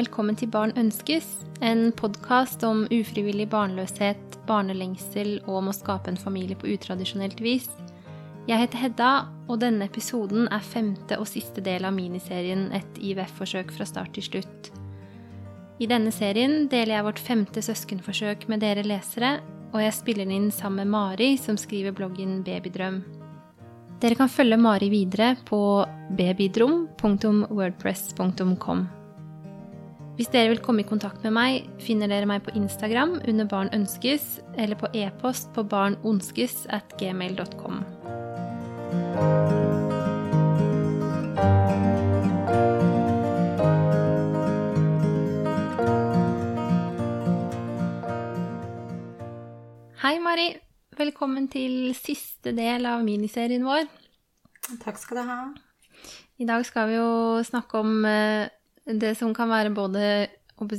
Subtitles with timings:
[0.00, 1.26] velkommen til Barn ønskes,
[1.60, 7.68] en podkast om ufrivillig barnløshet, barnelengsel og om å skape en familie på utradisjonelt vis.
[8.48, 13.72] Jeg heter Hedda, og denne episoden er femte og siste del av miniserien Et IVF-forsøk
[13.76, 14.70] fra start til slutt.
[15.80, 19.40] I denne serien deler jeg vårt femte søskenforsøk med dere lesere,
[19.74, 23.04] og jeg spiller den inn sammen med Mari, som skriver bloggen Babydrøm.
[24.00, 25.84] Dere kan følge Mari videre på
[26.16, 28.99] babydrom.wordpress.com.
[30.20, 33.70] Hvis dere vil komme i kontakt med meg, finner dere meg på Instagram under Barn
[33.72, 37.78] ønskes, eller på e-post på barnonskes at gmail.com.
[50.04, 50.50] Hei, Mari.
[51.00, 53.88] Velkommen til siste del av miniserien vår.
[54.84, 55.42] Takk skal du ha.
[56.36, 57.12] I dag skal vi jo
[57.48, 58.52] snakke om eh,
[58.84, 60.04] det som kan være både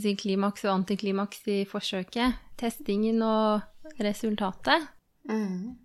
[0.02, 2.40] si, klimaks og antiklimaks i forsøket.
[2.58, 3.62] Testingen og
[4.02, 4.88] resultatet.
[5.30, 5.78] Mm.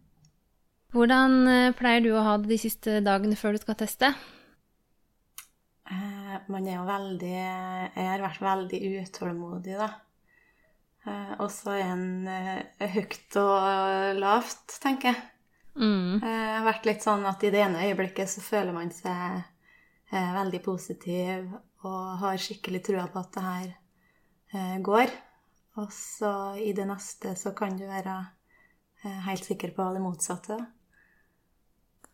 [0.97, 4.13] Hvordan eh, pleier du å ha det de siste dagene før du skal teste?
[5.91, 9.91] Eh, man er jo veldig Jeg har vært veldig utålmodig, da.
[11.07, 15.25] Eh, og så er en høyt og lavt, tenker jeg.
[15.77, 16.23] Mm.
[16.23, 19.43] Eh, Jeg har vært litt sånn at i det ene øyeblikket så føler man seg
[20.13, 21.51] eh, veldig positiv
[21.85, 23.69] og har skikkelig trua på at det her
[24.55, 25.13] eh, går.
[25.77, 26.33] Og så
[26.63, 28.17] i det neste så kan du være
[29.05, 30.59] eh, helt sikker på det motsatte.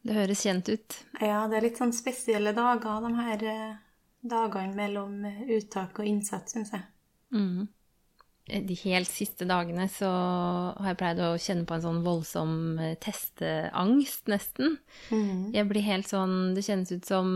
[0.02, 0.98] Det høres kjent ut.
[1.22, 3.76] Ja, det er litt sånn spesielle dager, de her eh,
[4.22, 5.22] dagene mellom
[5.58, 6.88] uttak og innsats, syns jeg.
[7.32, 7.68] Mm.
[8.52, 12.94] De helt siste dagene så har jeg pleid å kjenne på en sånn voldsom eh,
[13.00, 14.76] testeangst, nesten.
[15.54, 17.30] Jeg blir helt sånn Det kjennes ut som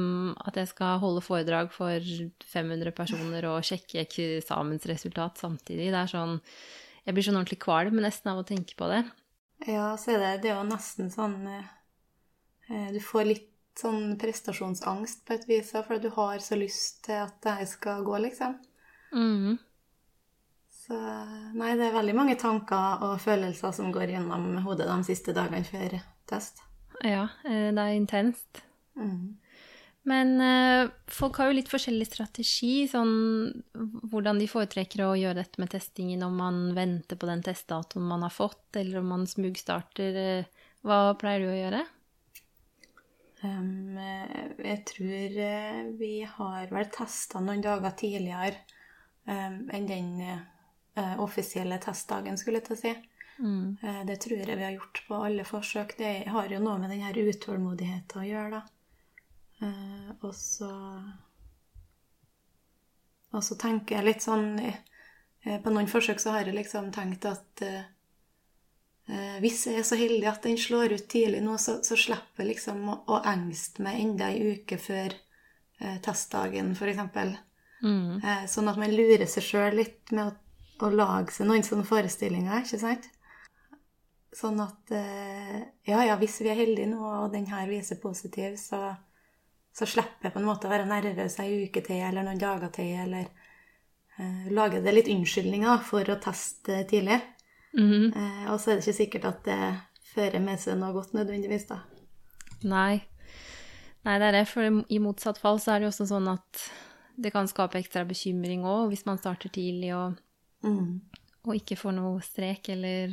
[0.44, 2.04] at jeg skal holde foredrag for
[2.52, 5.88] 500 personer og sjekke eksamensresultat samtidig.
[5.94, 6.40] Det er sånn
[7.06, 9.04] Jeg blir sånn ordentlig kvalm nesten av å tenke på det.
[9.64, 11.70] Ja, så er det, det er jo nesten sånn eh,
[12.68, 17.24] eh, Du får litt sånn prestasjonsangst på et vis, for du har så lyst til
[17.26, 18.56] at det her skal gå, liksom.
[19.12, 19.58] Mm.
[20.86, 20.96] Så
[21.58, 25.66] nei, det er veldig mange tanker og følelser som går gjennom hodet de siste dagene
[25.66, 25.96] før
[26.30, 26.62] test.
[27.02, 28.62] Ja, eh, det er intenst.
[28.94, 29.34] Mm.
[30.06, 33.10] Men eh, folk har jo litt forskjellig strategi, sånn
[34.12, 38.22] hvordan de foretrekker å gjøre dette med testingen, om man venter på den testdatoen man
[38.22, 40.22] har fått, eller om man smugstarter.
[40.22, 41.84] eh, Hva pleier du å gjøre?
[43.42, 45.34] Um, jeg tror
[45.98, 48.62] vi har vel testa noen dager tidligere
[49.28, 50.14] um, enn den
[50.96, 52.94] eh, offisielle testdagen, skulle jeg til å si.
[53.38, 53.76] Mm.
[53.82, 55.96] Eh, Det tror jeg vi har gjort på alle forsøk.
[55.98, 58.62] Det har jo noe med den her utålmodigheten å gjøre, da.
[59.66, 60.70] Eh, Og så
[63.32, 67.26] Og så tenker jeg litt sånn eh, På noen forsøk så har jeg liksom tenkt
[67.28, 67.82] at eh,
[69.10, 72.44] eh, hvis jeg er så heldig at den slår ut tidlig nå, så, så slipper
[72.44, 75.12] jeg liksom å, å engste meg enda ei uke før
[75.80, 77.36] eh, testdagen, f.eks.
[77.84, 78.22] Mm.
[78.24, 80.34] Eh, sånn at man lurer seg sjøl litt med å,
[80.82, 83.08] å lage seg noen sånne forestillinger, ikke sant?
[84.36, 88.58] Sånn at eh, ja, ja, hvis vi er heldige nå, og den her viser positiv,
[88.60, 88.90] så,
[89.72, 92.72] så slipper jeg på en måte å være nervøs ei uke til eller noen dager
[92.74, 93.30] til, eller
[94.18, 97.22] uh, lage det litt unnskyldninger for å teste tidlig.
[97.76, 98.06] Mm -hmm.
[98.16, 99.60] uh, og så er det ikke sikkert at det
[100.14, 101.80] fører med seg noe godt nødvendigvis, da.
[102.64, 103.06] Nei.
[104.04, 104.48] Nei, det er det.
[104.48, 106.70] For i motsatt fall så er det jo også sånn at
[107.16, 110.20] det kan skape ekstra bekymring òg, hvis man starter tidlig og,
[110.64, 111.00] Mm.
[111.46, 113.12] og ikke får noe strek eller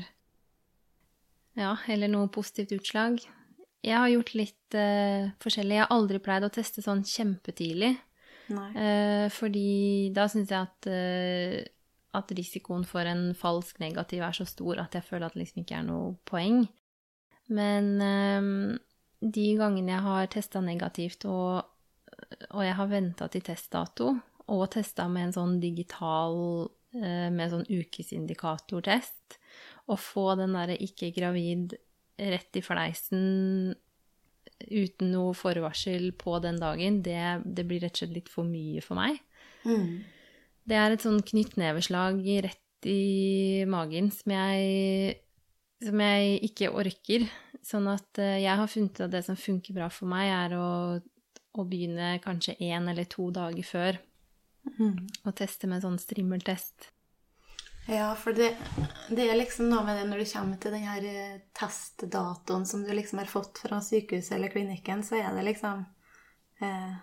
[1.54, 3.20] Ja, eller noe positivt utslag.
[3.84, 5.76] Jeg har gjort litt uh, forskjellig.
[5.76, 7.92] Jeg har aldri pleid å teste sånn kjempetidlig.
[8.54, 11.60] Eh, fordi da syns jeg at, uh,
[12.18, 15.62] at risikoen for en falsk negativ er så stor at jeg føler at det liksom
[15.62, 16.66] ikke er noe poeng.
[17.54, 17.92] Men
[19.24, 21.64] de gangene jeg har testa negativt, og,
[22.50, 24.14] og jeg har venta til testdato,
[24.52, 26.38] og testa med en sånn digital
[26.94, 29.40] med sånn ukesindikatortest,
[29.90, 31.74] Å få den derre ikke gravid
[32.16, 33.74] rett i fleisen
[34.64, 38.84] uten noe forvarsel på den dagen, det, det blir rett og slett litt for mye
[38.86, 39.20] for meg.
[39.68, 40.04] Mm.
[40.64, 45.18] Det er et sånn knyttneveslag rett i magen som jeg,
[45.84, 47.28] som jeg ikke orker.
[47.64, 50.56] Sånn at eh, jeg har funnet ut at det som funker bra for meg, er
[50.60, 50.70] å,
[51.60, 54.00] å begynne kanskje én eller to dager før
[54.80, 55.08] Mm.
[55.26, 56.90] og teste med sånn strimmeltest.
[57.86, 58.54] Ja, for det,
[59.12, 62.86] det er liksom noe med det når du kommer til den her eh, testdatoen som
[62.86, 65.84] du liksom har fått fra sykehuset eller klinikken, så er det liksom
[66.64, 66.94] eh,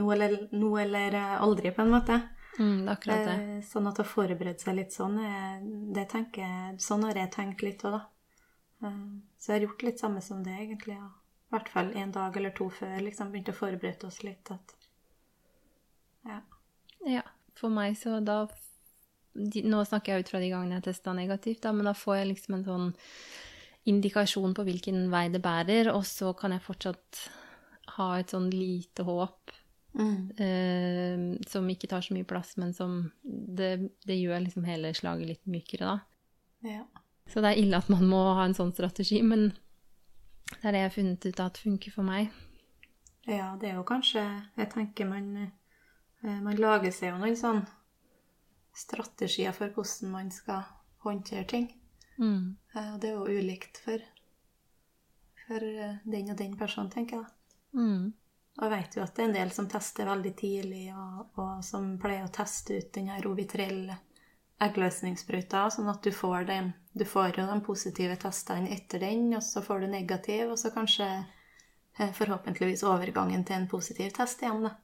[0.00, 2.16] nå, eller, nå eller eh, aldri, på en måte.
[2.56, 3.34] Mm, det er akkurat det.
[3.42, 5.20] Eh, sånn at å forberede seg litt sånn,
[5.92, 8.02] det tenker jeg, sånn har jeg tenkt litt òg, da.
[8.86, 9.02] Eh,
[9.36, 10.96] så jeg har gjort litt samme som det, egentlig.
[10.96, 11.10] Ja.
[11.50, 14.52] I hvert fall en dag eller to før liksom begynte å forberede oss litt.
[14.54, 14.74] At,
[16.28, 16.40] ja.
[17.08, 17.22] Ja,
[17.56, 18.42] for meg så da
[19.32, 22.16] de, Nå snakker jeg ut fra de gangene jeg testa negativt, da, men da får
[22.20, 22.88] jeg liksom en sånn
[23.88, 27.20] indikasjon på hvilken vei det bærer, og så kan jeg fortsatt
[27.96, 29.56] ha et sånn lite håp
[29.90, 30.30] Mm.
[30.38, 35.26] eh, som ikke tar så mye plass, men som det, det gjør liksom hele slaget
[35.32, 36.70] litt mykere, da.
[36.70, 36.84] ja.
[37.26, 39.48] Så det er ille at man må ha en sånn strategi, men
[40.50, 42.30] det er det jeg har funnet ut at funker for meg.
[43.26, 44.22] Ja, det er jo kanskje
[44.56, 45.52] Jeg tenker man
[46.20, 47.62] Man lager seg jo noen sånn
[48.76, 50.62] strategier for hvordan man skal
[51.04, 51.68] håndtere ting.
[52.20, 52.56] Mm.
[52.74, 54.02] Eh, Og det er jo ulikt for,
[55.46, 57.32] for eh, den og den personen, tenker jeg.
[57.72, 58.12] Mm.
[58.58, 61.64] Og jeg vet jo at det er en del som tester veldig tidlig, og, og
[61.64, 63.92] som pleier å teste ut den her Ovitrell
[64.60, 69.44] eggløsningssprøyta, sånn at du får, den, du får jo de positive testene etter den, og
[69.46, 74.66] så får du negativ, og så kanskje eh, forhåpentligvis overgangen til en positiv test igjen.
[74.68, 74.74] Da.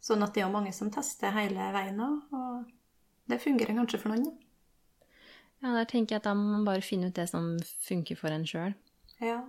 [0.00, 4.00] Sånn at det er jo mange som tester hele veien òg, og det fungerer kanskje
[4.02, 4.36] for noen.
[5.58, 8.30] Ja, der tenker jeg at da må man bare finne ut det som funker for
[8.30, 8.76] en sjøl.
[9.18, 9.40] Ja.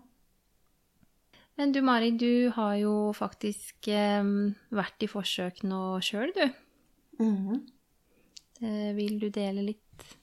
[1.60, 4.32] Men du Mari, du har jo faktisk eh,
[4.74, 6.46] vært i forsøk nå sjøl, du.
[7.20, 7.60] Mhm.
[8.60, 10.16] Eh, vil du dele litt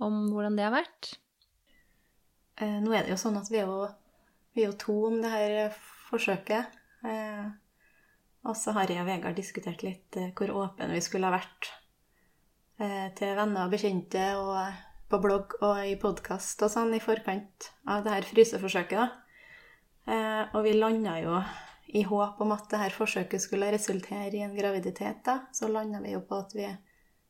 [0.00, 1.10] om hvordan det har vært?
[2.60, 3.88] Eh, nå er det jo sånn at vi er jo,
[4.54, 5.74] vi er jo to om det her
[6.08, 6.78] forsøket.
[7.04, 7.50] Eh,
[8.48, 11.68] og så har jeg og Vegard diskutert litt eh, hvor åpne vi skulle ha vært
[12.80, 14.78] eh, til venner og bekjente og eh,
[15.10, 19.00] på blogg og i podkast og sånn i forkant av det her fryseforsøket.
[19.00, 19.08] da.
[20.54, 21.34] Og vi landa jo
[21.98, 25.18] i håp om at det her forsøket skulle resultere i en graviditet.
[25.26, 26.68] da, Så landa vi jo på at vi,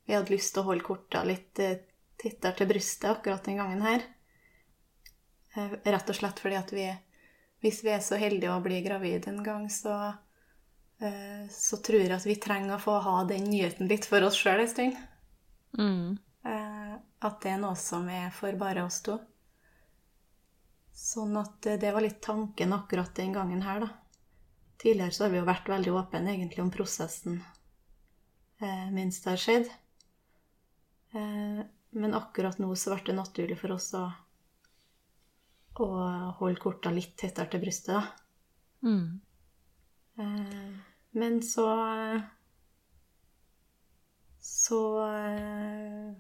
[0.04, 4.04] vi hadde lyst til å holde korta litt tettere til brystet akkurat den gangen her.
[5.56, 6.84] Rett og slett fordi at vi,
[7.64, 9.96] hvis vi er så heldige å bli gravid en gang, så,
[11.50, 14.60] så tror jeg at vi trenger å få ha den nyheten litt for oss sjøl
[14.64, 14.98] en stund.
[15.78, 16.18] Mm.
[16.44, 19.18] Eh, At det er noe som er for bare oss to.
[20.96, 23.88] Sånn at eh, det var litt tanken akkurat den gangen her, da.
[24.80, 27.40] Tidligere så har vi jo vært veldig åpne egentlig om prosessen
[28.60, 29.70] eh, mens det har skjedd.
[31.12, 31.60] Eh,
[32.00, 34.04] men akkurat nå så ble det naturlig for oss å,
[35.84, 35.88] å
[36.40, 38.02] holde korta litt tettere til brystet, da.
[38.86, 39.20] Mm.
[40.20, 41.66] Eh, Men så
[44.40, 46.12] Så eh,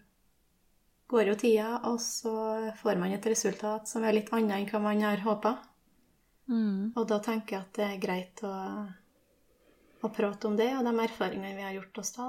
[1.10, 2.32] går jo tida, og så
[2.78, 5.56] får man et resultat som er litt annet enn hva man har håpa.
[6.50, 6.92] Mm.
[6.98, 8.52] Og da tenker jeg at det er greit å,
[10.02, 12.28] å prate om det og de erfaringene vi har gjort oss da.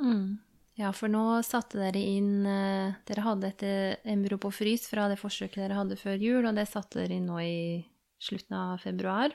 [0.00, 0.38] Mm.
[0.78, 5.08] Ja, for nå satte dere inn eh, Dere hadde et eh, embryo på frys fra
[5.10, 7.58] det forsøket dere hadde før jul, og det satte dere inn nå i
[8.22, 9.34] slutten av februar.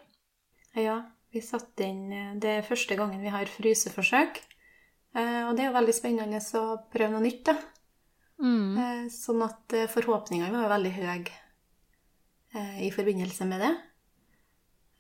[0.80, 1.02] Ja,
[1.34, 4.42] vi satte inn eh, Det er første gangen vi har fryseforsøk.
[5.18, 7.56] Eh, Og det er jo veldig spennende å prøve noe nytt, da.
[8.44, 8.78] Mm.
[8.78, 11.40] Eh, Sånn at forhåpningene var jo veldig høye
[12.86, 13.72] i forbindelse med det.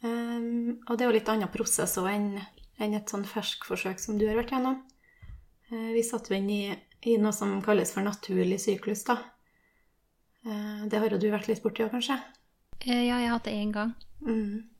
[0.01, 4.23] Um, og det er jo litt annen prosess òg enn et sånn ferskforsøk som du
[4.25, 4.79] har vært gjennom.
[5.69, 6.73] Vi satt jo inn i,
[7.05, 9.19] i noe som kalles for naturlig syklus, da.
[10.41, 12.17] Det har jo du vært litt borti òg, kanskje?
[12.89, 13.93] Ja, jeg har hatt det én gang.
[14.25, 14.72] Mm.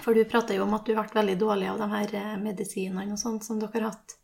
[0.00, 3.14] For du prater jo om at du ble veldig dårlig av de her eh, medisinene
[3.14, 4.16] og sånt som dere har hatt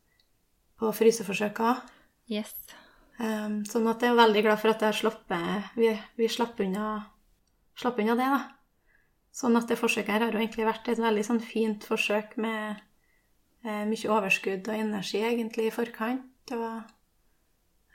[0.77, 1.77] på fryseforsøka.
[2.33, 2.53] Yes.
[3.17, 6.59] Um, sånn at jeg er veldig glad for at jeg har sluppet Vi, vi slapp,
[6.61, 6.99] unna,
[7.79, 8.43] slapp unna det, da.
[9.37, 12.79] Sånn at det forsøket her har jo egentlig vært et veldig sånn fint forsøk med
[13.65, 16.53] eh, mye overskudd og energi egentlig i forkant.
[16.57, 16.93] Og,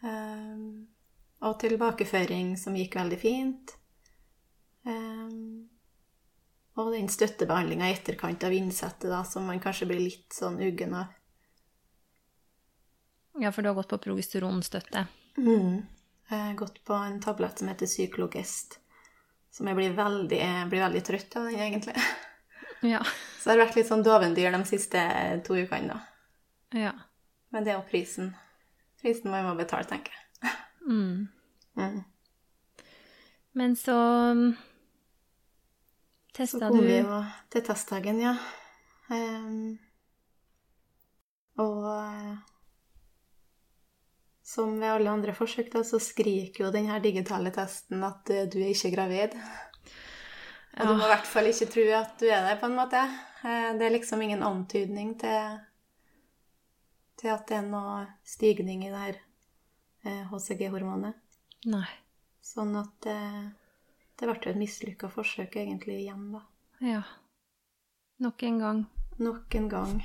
[0.05, 0.65] um,
[1.41, 3.73] og tilbakeføring som gikk veldig fint.
[4.85, 5.70] Um,
[6.81, 10.95] og den støttebehandlinga i etterkant av innsettet, da, som man kanskje blir litt sånn uggen
[10.97, 11.13] av.
[13.39, 15.05] Ja, for du har gått på progesteronstøtte.
[15.37, 15.81] Mm.
[16.31, 18.79] Jeg har gått på en tablett som heter Cyklogest,
[19.51, 21.95] som jeg blir veldig, jeg blir veldig trøtt av, den egentlig.
[22.81, 23.03] Ja.
[23.37, 25.01] Så jeg har vært litt sånn dovendyr de siste
[25.45, 26.79] to ukene, da.
[26.87, 26.93] ja.
[27.53, 28.31] Men det er jo prisen.
[28.97, 30.55] Prisen jeg må betale, tenker jeg.
[30.87, 31.27] Mm.
[31.77, 31.99] Mm.
[33.53, 33.97] Men så
[36.41, 37.21] mm, Så kom du vi jo
[37.53, 38.35] til testdagen, ja.
[39.11, 39.79] Um,
[41.59, 42.35] og eh,
[44.51, 48.47] som ved alle andre forsøk, da, så skriker jo den her digitale testen at eh,
[48.51, 49.35] du er ikke gravid.
[50.79, 53.03] Og du må i hvert fall ikke tro at du er det, på en måte.
[53.43, 55.59] Eh, Det er liksom ingen antydning til,
[57.19, 59.19] til at det er noe stigning i det her
[60.31, 61.19] HCG-hormonet.
[61.69, 61.89] Nei.
[62.41, 63.05] Sånn at
[64.21, 66.43] det, ble jo et mislykka forsøk egentlig igjen, da.
[66.85, 67.01] Ja.
[68.21, 68.83] Nok en gang.
[69.17, 69.95] Nok en gang.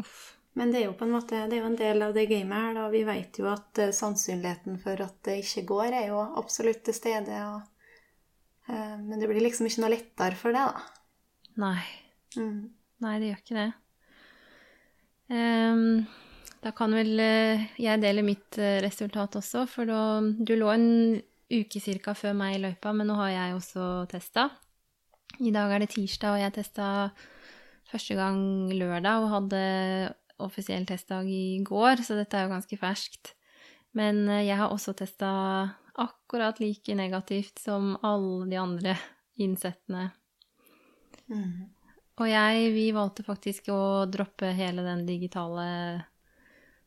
[0.00, 0.22] Uff.
[0.56, 2.56] Men det er jo på en måte, det er jo en del av det gamet
[2.56, 2.86] her, da.
[2.92, 6.96] Vi vet jo at uh, sannsynligheten for at det ikke går, er jo absolutt til
[6.96, 7.40] stede.
[7.50, 7.90] Og,
[8.70, 11.10] uh, men det blir liksom ikke noe lettere for det, da.
[11.60, 11.80] Nei.
[12.38, 12.60] Mm.
[13.04, 13.70] Nei, det gjør ikke det.
[15.34, 15.84] Um,
[16.64, 20.88] da kan vel uh, jeg dele mitt resultat også, for da, du lå en
[21.52, 24.48] uke cirka før meg i løypa, men nå har jeg også testa.
[25.42, 26.88] I dag er det tirsdag, og jeg testa
[27.90, 28.38] første gang
[28.72, 29.62] lørdag og hadde
[30.42, 33.34] offisiell testdag i går, så dette er jo ganske ferskt.
[33.94, 35.30] Men eh, jeg har også testa
[35.94, 38.96] akkurat like negativt som alle de andre
[39.38, 40.08] innsettene.
[41.30, 41.70] Mm.
[42.22, 45.66] Og jeg, vi valgte faktisk å droppe hele den digitale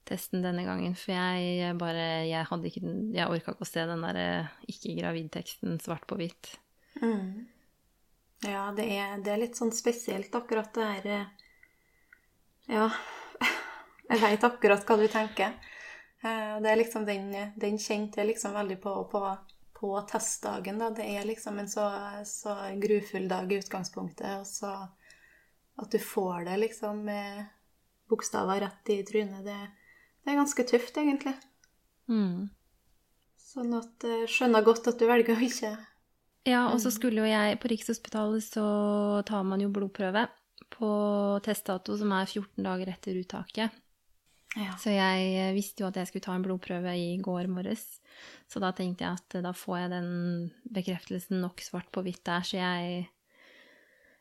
[0.08, 4.04] testen denne gangen, for jeg bare Jeg hadde ikke Jeg orka ikke å se den
[4.06, 4.28] derre
[4.72, 6.56] ikke-gravid-teksten svart på hvitt.
[7.02, 7.48] Mm.
[8.46, 11.28] Ja, det er, det er litt sånn spesielt, akkurat det her eh,
[12.70, 12.90] Ja,
[14.12, 15.58] jeg veit akkurat hva du tenker.
[16.22, 19.24] Eh, Det er liksom den, den kjente jeg liksom veldig på, på,
[19.80, 20.92] på testdagen, da.
[20.94, 21.90] Det er liksom en så,
[22.30, 24.74] så grufull dag i utgangspunktet, og så
[25.78, 27.46] at du får det liksom med
[28.10, 29.60] bokstaver rett i trynet, det,
[30.28, 31.32] det er ganske tøft, egentlig.
[32.12, 32.50] Mm.
[33.40, 35.70] Sånn at jeg skjønner godt at du velger å ikke
[36.48, 38.68] Ja, og så skulle jo jeg På Rikshospitalet så
[39.28, 40.26] tar man jo blodprøve
[40.72, 40.90] på
[41.48, 43.72] testdato som er 14 dager etter uttaket.
[44.58, 44.74] Ja.
[44.76, 47.86] Så jeg eh, visste jo at jeg skulle ta en blodprøve i går morges.
[48.52, 50.10] Så da tenkte jeg at eh, da får jeg den
[50.76, 53.06] bekreftelsen nok svart på hvitt der, så jeg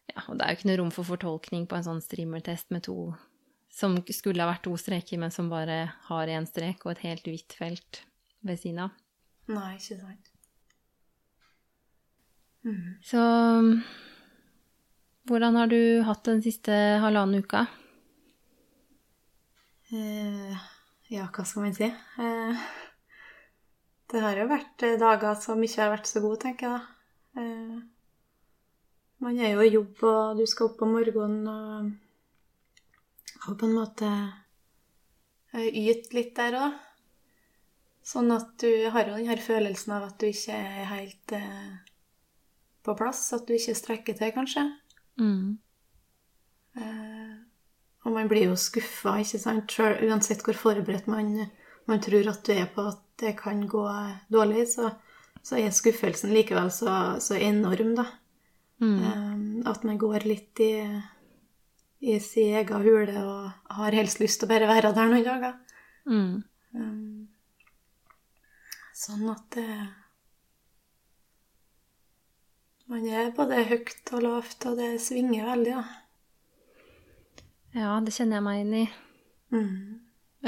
[0.07, 2.87] Ja, og det er jo ikke noe rom for fortolkning på en sånn streamertest med
[2.87, 3.11] to
[3.77, 7.29] Som skulle ha vært to streker, men som bare har én strek og et helt
[7.29, 8.01] hvitt felt
[8.47, 8.97] ved siden av.
[9.53, 10.33] Nei, ikke sant.
[13.07, 13.21] Så
[15.29, 17.67] hvordan har du hatt den siste halvannen uka?
[19.95, 20.65] Eh,
[21.15, 21.87] ja, hva skal man si?
[21.87, 22.65] Eh,
[24.11, 27.43] det har jo vært eh, dager som ikke har vært så gode, tenker jeg da.
[27.43, 27.77] Eh,
[29.23, 31.93] man er jo i jobb, og du skal opp om morgenen og,
[33.47, 34.11] og på en måte
[35.55, 36.83] eh, yte litt der òg.
[38.07, 41.73] Sånn at du har jo den her følelsen av at du ikke er helt eh,
[42.87, 44.63] på plass, at du ikke strekker til, kanskje.
[45.19, 45.57] Mm.
[46.79, 47.33] Eh,
[48.07, 49.75] og man blir jo skuffa, ikke sant?
[49.75, 51.33] Selv, uansett hvor forberedt man,
[51.91, 53.83] man tror at du er på at det kan gå
[54.31, 54.93] dårlig, så,
[55.43, 58.07] så er skuffelsen likevel så, så enorm, da.
[58.79, 58.97] Mm.
[59.03, 59.35] Eh,
[59.73, 60.73] at man går litt i,
[62.01, 65.55] i sin egen hule og har helst lyst til å bare være der noen dager.
[66.07, 66.35] Mm.
[66.77, 67.29] Um,
[68.95, 69.71] sånn at det
[72.87, 77.41] Man er både høyt og lavt, og det svinger veldig, da.
[77.75, 78.85] Ja, det kjenner jeg meg inn i.
[79.51, 79.97] Mm.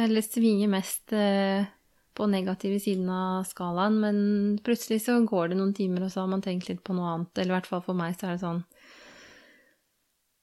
[0.05, 1.67] Eller svinger mest eh,
[2.15, 4.21] på negative siden av skalaen, men
[4.63, 7.33] plutselig så går det noen timer, og så har man tenkt litt på noe annet.
[7.35, 8.63] Eller i hvert fall for meg så er det sånn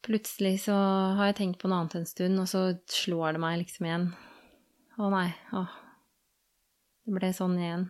[0.05, 0.75] Plutselig så
[1.17, 4.07] har jeg tenkt på noe annet en stund, og så slår det meg liksom igjen.
[5.01, 5.27] Å nei.
[5.57, 5.65] Å.
[7.05, 7.87] Det ble sånn igjen.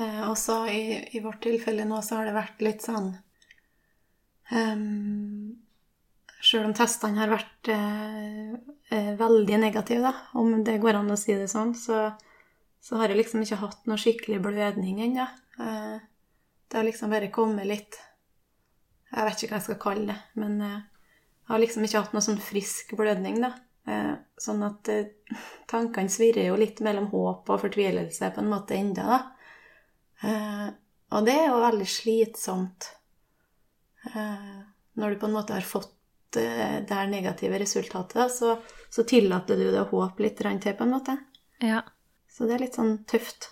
[0.00, 0.82] Eh, og så i,
[1.16, 3.10] i vårt tilfelle nå så har det vært litt sånn
[4.54, 5.58] um,
[6.40, 8.52] Sjøl om testene har vært eh,
[8.88, 12.06] eh, veldig negative, da, om det går an å si det sånn, så,
[12.80, 15.26] så har jeg liksom ikke hatt noe skikkelig blødning ennå.
[15.60, 15.98] Eh,
[16.70, 17.98] det har liksom bare kommet litt
[19.10, 20.80] Jeg vet ikke hva jeg skal kalle det, men eh,
[21.50, 23.54] har liksom ikke hatt noe sånn frisk blødning, da.
[23.90, 25.10] Eh, sånn at eh,
[25.70, 29.20] tankene svirrer jo litt mellom håp og fortvilelse på en måte enda, da.
[30.28, 30.66] Eh,
[31.10, 32.92] og det er jo veldig slitsomt
[34.00, 35.90] når du på en måte har fått
[36.32, 38.54] det her negative resultatet, så,
[38.88, 41.16] så tillater du det å håpe litt til, på en måte.
[41.60, 41.82] Ja.
[42.30, 43.50] Så det er litt sånn tøft.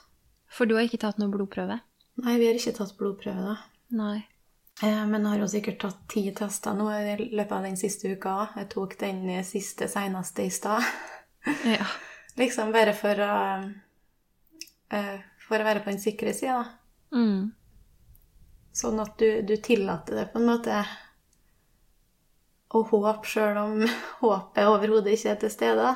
[0.48, 1.80] For du har ikke tatt noe blodprøve?
[2.22, 3.58] Nei, vi har ikke tatt blodprøve, da.
[3.98, 4.22] Nei.
[4.82, 8.48] Eh, Men har jo sikkert tatt ti tester nå i løpet av den siste uka.
[8.56, 10.84] Jeg tok den siste seneste i stad.
[11.66, 11.86] Ja.
[12.40, 13.34] liksom bare for å
[14.94, 15.16] eh,
[15.48, 17.18] For å være på den sikre sida, da.
[17.18, 17.52] Mm.
[18.76, 20.82] Sånn at du, du tillater det på en måte
[22.68, 23.80] å håpe sjøl om
[24.20, 25.94] håpet overhodet ikke er til stede.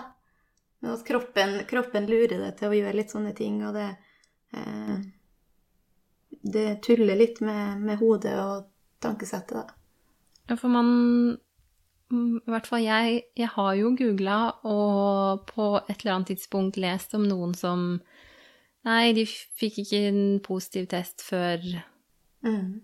[0.81, 3.91] Men at kroppen, kroppen lurer deg til å gjøre litt sånne ting, og det
[4.57, 4.97] eh,
[6.43, 8.72] Det tuller litt med, med hodet og
[9.03, 9.75] tankesettet, da.
[10.51, 11.39] Ja, for man
[12.13, 17.15] I hvert fall jeg, jeg har jo googla og på et eller annet tidspunkt lest
[17.17, 18.01] om noen som
[18.85, 21.63] Nei, de fikk ikke en positiv test før
[22.43, 22.81] Mm.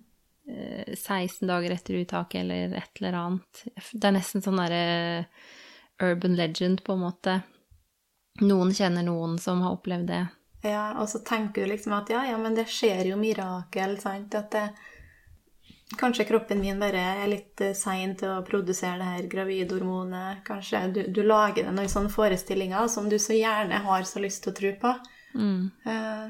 [0.46, 3.62] eh, 16 dager etter uttaket eller et eller annet.
[3.92, 5.26] Det er nesten sånn derre
[6.00, 7.34] urban legend, på en måte.
[8.46, 10.20] Noen kjenner noen som har opplevd det.
[10.62, 14.38] Ja, og så tenker du liksom at ja, ja, men det skjer jo mirakel, sant?
[14.38, 14.62] At det,
[15.96, 20.42] kanskje kroppen min bare er litt eh, sein til å produsere det her gravidhormonet.
[20.46, 24.44] Kanskje du, du lager deg noen sånne forestillinger som du så gjerne har så lyst
[24.44, 24.94] til å tro på.
[25.34, 25.70] Mm.
[25.84, 26.28] Eh,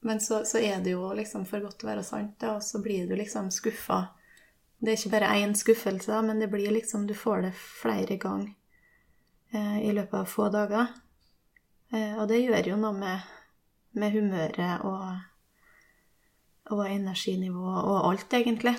[0.00, 2.82] men så, så er det jo liksom for godt til å være sant, og så
[2.82, 4.06] blir du liksom skuffa.
[4.78, 8.52] Det er ikke bare én skuffelse, men det blir liksom Du får det flere ganger
[9.50, 10.92] eh, i løpet av få dager.
[11.90, 13.32] Eh, og det gjør jo noe med,
[13.98, 15.18] med humøret og,
[16.76, 18.76] og energinivå og alt, egentlig.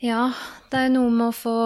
[0.00, 0.30] Ja,
[0.70, 1.56] det er jo noe med å få,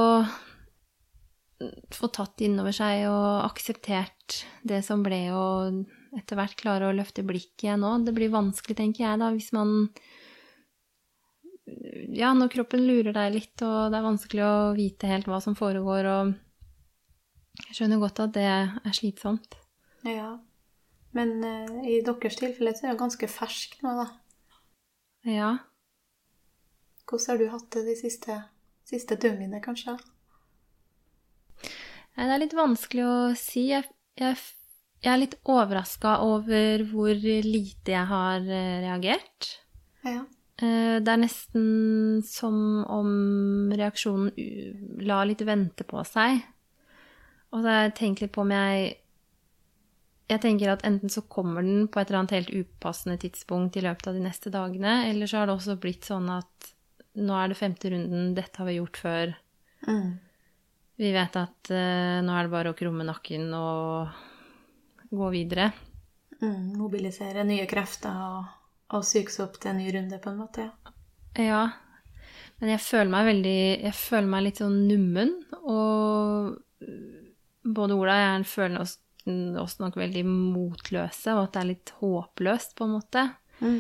[1.95, 5.85] få tatt innover seg og akseptert det som ble, og
[6.19, 8.09] etter hvert klare å løfte blikket igjen òg.
[8.09, 9.77] Det blir vanskelig, tenker jeg, da, hvis man
[12.15, 15.55] Ja, når kroppen lurer deg litt, og det er vanskelig å vite helt hva som
[15.59, 16.35] foregår, og
[17.69, 19.55] jeg skjønner godt at det er slitsomt.
[20.05, 20.35] Ja.
[21.15, 24.09] Men uh, i deres tilfelle så er det ganske ferskt nå, da.
[25.31, 25.53] Ja.
[27.05, 28.37] Hvordan har du hatt det de siste,
[28.89, 29.97] siste døgnene, kanskje?
[32.15, 33.67] Det er litt vanskelig å si.
[33.73, 33.89] Jeg,
[34.21, 34.39] jeg,
[35.03, 39.51] jeg er litt overraska over hvor lite jeg har eh, reagert.
[40.07, 40.23] Ja.
[40.63, 44.31] Eh, Det er nesten som om reaksjonen
[45.05, 46.41] la litt vente på seg.
[47.53, 49.01] Og så har jeg tenkt litt på om jeg
[50.33, 53.83] Jeg tenker at enten så kommer den på et eller annet helt upassende tidspunkt i
[53.85, 56.71] løpet av de neste dagene, eller så har det også blitt sånn at
[57.15, 59.35] nå er det femte runden, dette har vi gjort før.
[59.87, 60.11] Mm.
[61.01, 65.71] Vi vet at uh, nå er det bare å krumme nakken og gå videre.
[66.41, 66.75] Mm.
[66.79, 68.53] Mobilisere nye krefter og,
[68.95, 70.69] og suge opp til en ny runde, på en måte.
[70.69, 70.95] Ja.
[71.35, 71.65] Ja,
[72.61, 75.33] men jeg føler meg veldig Jeg føler meg litt sånn nummen,
[75.67, 76.61] og
[77.65, 81.93] både Ola og jeg føler oss oss nok veldig motløse, og at det er litt
[81.97, 83.23] håpløst, på en måte.
[83.65, 83.79] Mm.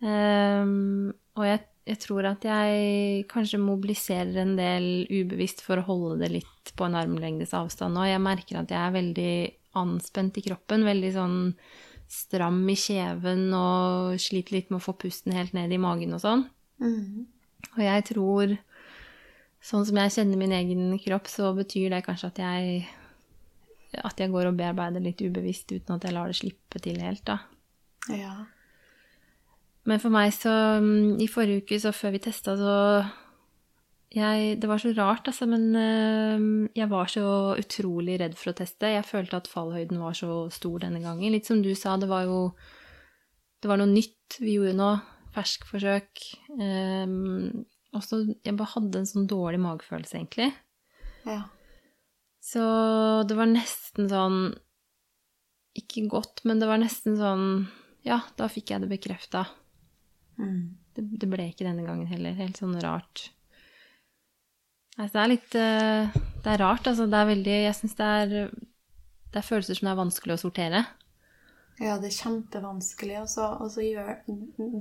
[0.00, 6.18] Um, og jeg, jeg tror at jeg kanskje mobiliserer en del ubevisst for å holde
[6.22, 8.04] det litt på en armlengdes avstand nå.
[8.04, 9.32] Jeg merker at jeg er veldig
[9.78, 11.38] anspent i kroppen, veldig sånn
[12.08, 16.22] stram i kjeven og sliter litt med å få pusten helt ned i magen og
[16.24, 16.44] sånn.
[16.80, 17.24] Mm.
[17.74, 18.54] Og jeg tror,
[19.70, 22.86] sånn som jeg kjenner min egen kropp, så betyr det kanskje at jeg
[24.04, 27.24] at jeg går og bearbeider litt ubevisst uten at jeg lar det slippe til helt,
[27.24, 27.38] da.
[28.12, 28.34] Ja.
[29.88, 32.74] Men for meg så mm, I forrige uke, så før vi testa, så
[34.14, 38.56] jeg, Det var så rart, altså, men øh, jeg var så utrolig redd for å
[38.56, 38.88] teste.
[38.94, 41.32] Jeg følte at fallhøyden var så stor denne gangen.
[41.34, 42.38] Litt som du sa, det var jo
[43.60, 44.90] Det var noe nytt vi gjorde nå.
[45.34, 46.24] Fersk forsøk.
[46.56, 50.52] Um, og så Jeg bare hadde en sånn dårlig magefølelse, egentlig.
[51.28, 51.42] ja.
[52.48, 52.62] Så
[53.28, 54.54] det var nesten sånn
[55.76, 57.48] Ikke godt, men det var nesten sånn
[58.06, 59.44] Ja, da fikk jeg det bekrefta.
[60.38, 60.78] Mm.
[60.94, 62.36] Det, det ble ikke denne gangen heller.
[62.38, 63.28] Helt sånn rart.
[64.98, 67.06] Altså, det er litt eh, Det er rart, altså.
[67.06, 70.42] Det er veldig Jeg syns det er Det er følelser som det er vanskelig å
[70.42, 70.82] sortere.
[71.78, 74.16] Ja, det er kjempevanskelig, og så, gjør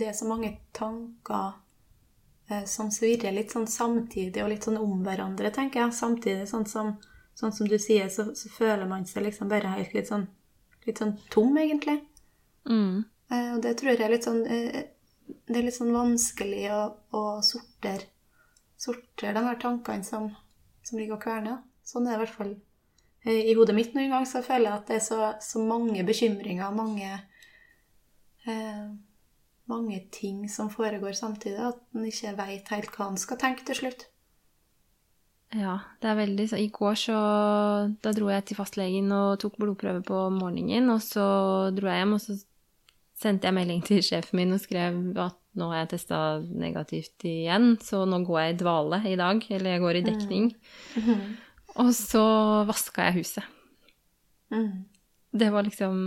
[0.02, 1.52] det så mange tanker
[2.50, 5.94] eh, som svirrer litt sånn samtidig og litt sånn om hverandre, tenker jeg.
[5.94, 6.96] Samtidig, sånn som,
[7.38, 10.26] sånn som du sier, så, så føler man seg liksom bare helt litt sånn,
[10.88, 12.00] litt sånn tom, egentlig.
[12.66, 13.06] Mm.
[13.30, 14.82] Eh, og det tror jeg er litt sånn eh,
[15.28, 16.82] Det er litt sånn vanskelig å,
[17.16, 18.10] å sortere,
[18.80, 20.30] sortere de her tankene som,
[20.84, 21.60] som ligger og kverner.
[21.88, 22.54] Sånn er det i hvert fall
[23.26, 24.28] eh, i hodet mitt noen gang.
[24.28, 27.12] Så føler jeg at det er så, så mange bekymringer, mange
[28.48, 28.88] eh,
[29.68, 33.82] mange ting som foregår samtidig, at en ikke veit helt hva en skal tenke til
[33.82, 34.08] slutt.
[35.56, 37.18] Ja, det er veldig I går så
[38.04, 41.28] Da dro jeg til fastlegen og tok blodprøve på morgenen, og så
[41.76, 42.36] dro jeg hjem, og så
[43.18, 47.72] sendte jeg melding til sjefen min og skrev at nå har jeg testa negativt igjen,
[47.82, 50.52] så nå går jeg i dvale i dag, eller jeg går i dekning.
[51.82, 52.26] Og så
[52.70, 53.56] vaska jeg huset.
[54.54, 54.86] Mm.
[55.38, 55.98] Det var liksom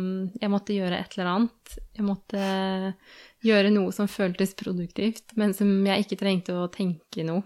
[0.41, 1.75] Jeg måtte gjøre et eller annet.
[1.95, 2.45] Jeg måtte
[3.45, 7.45] gjøre noe som føltes produktivt, men som jeg ikke trengte å tenke noe.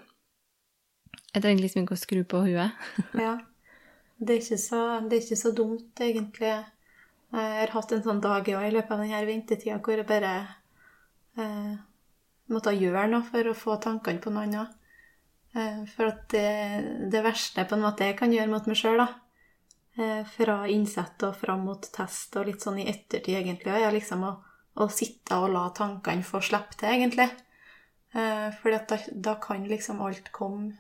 [1.35, 2.87] Jeg trengte liksom ikke å skru på huet.
[3.19, 3.35] Ja.
[4.25, 6.53] Det er, så, det er ikke så dumt, egentlig.
[7.35, 10.35] Jeg har hatt en sånn dag i løpet av denne ventetida hvor jeg bare
[11.41, 11.75] eh,
[12.53, 14.77] måtte gjøre noe for å få tankene på noe annet.
[15.55, 19.03] Eh, For at det, det verste på en måte jeg kan gjøre mot meg sjøl,
[19.99, 24.27] eh, fra innsett og fram mot test og litt sånn i ettertid, egentlig, er liksom
[24.29, 24.33] å,
[24.79, 27.31] å sitte og la tankene få slippe til, egentlig.
[28.15, 30.71] Eh, For da, da kan liksom alt komme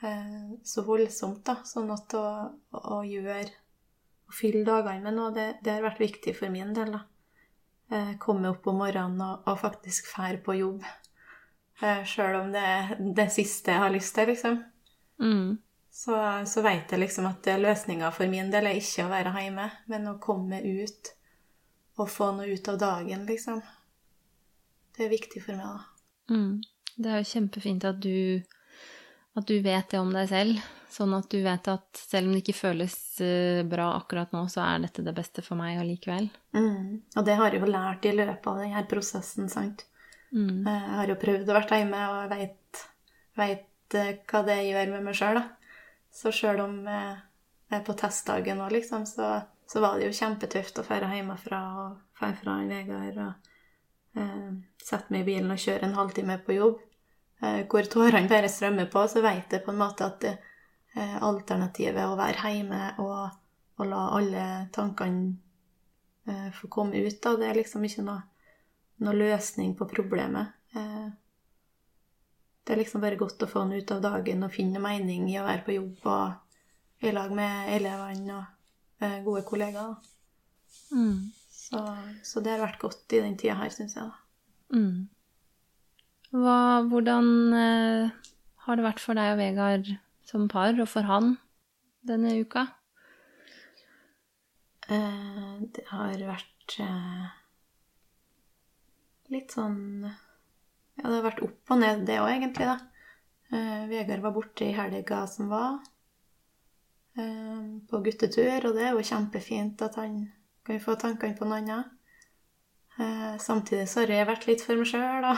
[0.00, 1.58] eh, så voldsomt, da.
[1.68, 2.24] Sånn at å,
[2.72, 3.44] å gjøre
[4.28, 7.02] Å fylle dagene med noe, det, det har vært viktig for min del, da.
[7.92, 10.86] Eh, Komme opp om morgenen og, og faktisk fære på jobb.
[11.82, 14.60] Eh, Sjøl om det er det siste jeg har lyst til, liksom.
[15.20, 15.56] Mm.
[15.94, 16.16] Så,
[16.50, 20.08] så vet jeg liksom at løsninga for min del er ikke å være hjemme, men
[20.10, 21.12] å komme ut
[22.02, 23.60] og få noe ut av dagen, liksom.
[24.94, 26.34] Det er viktig for meg, da.
[26.34, 26.62] Mm.
[26.96, 28.42] Det er jo kjempefint at du,
[29.38, 32.44] at du vet det om deg selv, sånn at du vet at selv om det
[32.44, 36.28] ikke føles eh, bra akkurat nå, så er dette det beste for meg allikevel.
[36.54, 37.02] Mm.
[37.16, 39.86] Og det har jeg jo lært i løpet av denne prosessen, sant.
[40.34, 40.64] Mm.
[40.66, 42.34] Jeg har jo prøvd å være hjemme, og
[43.38, 45.46] veit eh, hva det gjør med meg sjøl, da.
[46.14, 47.22] Så sjøl om eh,
[47.70, 49.34] jeg er på testdagen nå, liksom, så,
[49.66, 54.50] så var det jo kjempetøft å dra hjemmefra og dra fra en Vegard og eh,
[54.78, 56.82] sette meg i bilen og kjøre en halvtime på jobb.
[57.42, 60.50] Eh, hvor tårene bare strømmer på, så vet jeg på en måte at det, eh,
[60.94, 63.40] alternativet er å være hjemme og,
[63.80, 65.32] og la alle tankene
[66.26, 68.22] eh, få komme ut, da, det er liksom ikke noe,
[69.04, 70.54] noe løsning på problemet.
[70.76, 71.06] Eh,
[72.64, 75.38] det er liksom bare godt å få den ut av dagen og finne mening i
[75.40, 79.96] å være på jobb og i lag med elevene og eh, gode kollegaer.
[80.94, 81.32] Mm.
[81.50, 81.80] Så,
[82.24, 84.08] så det har vært godt i den tida her, syns jeg.
[84.72, 85.08] Mm.
[86.34, 86.56] Hva,
[86.88, 87.28] hvordan
[87.58, 88.14] eh,
[88.64, 89.92] har det vært for deg og Vegard
[90.28, 91.36] som par, og for han,
[92.06, 92.66] denne uka?
[94.88, 97.28] Eh, det har vært eh,
[99.32, 102.76] litt sånn Ja, det har vært opp og ned, det òg, egentlig, da.
[103.54, 105.80] Eh, Vegard var borte i helga som var,
[107.16, 110.20] eh, på guttetur, og det er jo kjempefint at han
[110.64, 111.90] kan få tankene på noe annet.
[112.98, 115.34] Eh, samtidig så har jeg vært litt for meg sjøl, da.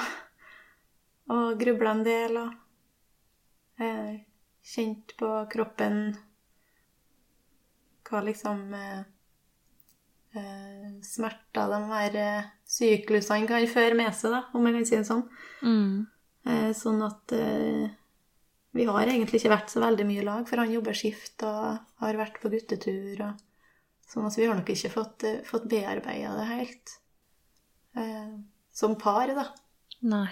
[1.35, 4.18] Og grubla en del, og eh,
[4.66, 6.16] kjent på kroppen
[8.07, 8.98] hva liksom eh,
[10.38, 14.98] eh, smerter de her eh, syklusene kan føre med seg, da, om jeg kan si
[14.98, 15.24] det sånn.
[15.62, 16.07] Mm.
[16.46, 17.35] Eh, sånn at
[18.76, 21.79] vi har egentlig ikke vært så veldig mye i lag, for han jobber skift og
[22.02, 23.22] har vært på guttetur.
[23.26, 23.44] Og,
[24.07, 26.96] sånn at vi har nok ikke fått, fått bearbeida det helt
[27.98, 28.35] eh,
[28.76, 29.48] som par, da.
[30.07, 30.29] Nei.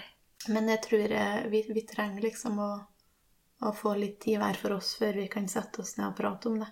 [0.53, 1.13] Men jeg tror
[1.49, 2.69] vi, vi trenger liksom å,
[3.69, 6.49] å få litt tid hver for oss før vi kan sette oss ned og prate
[6.51, 6.67] om det.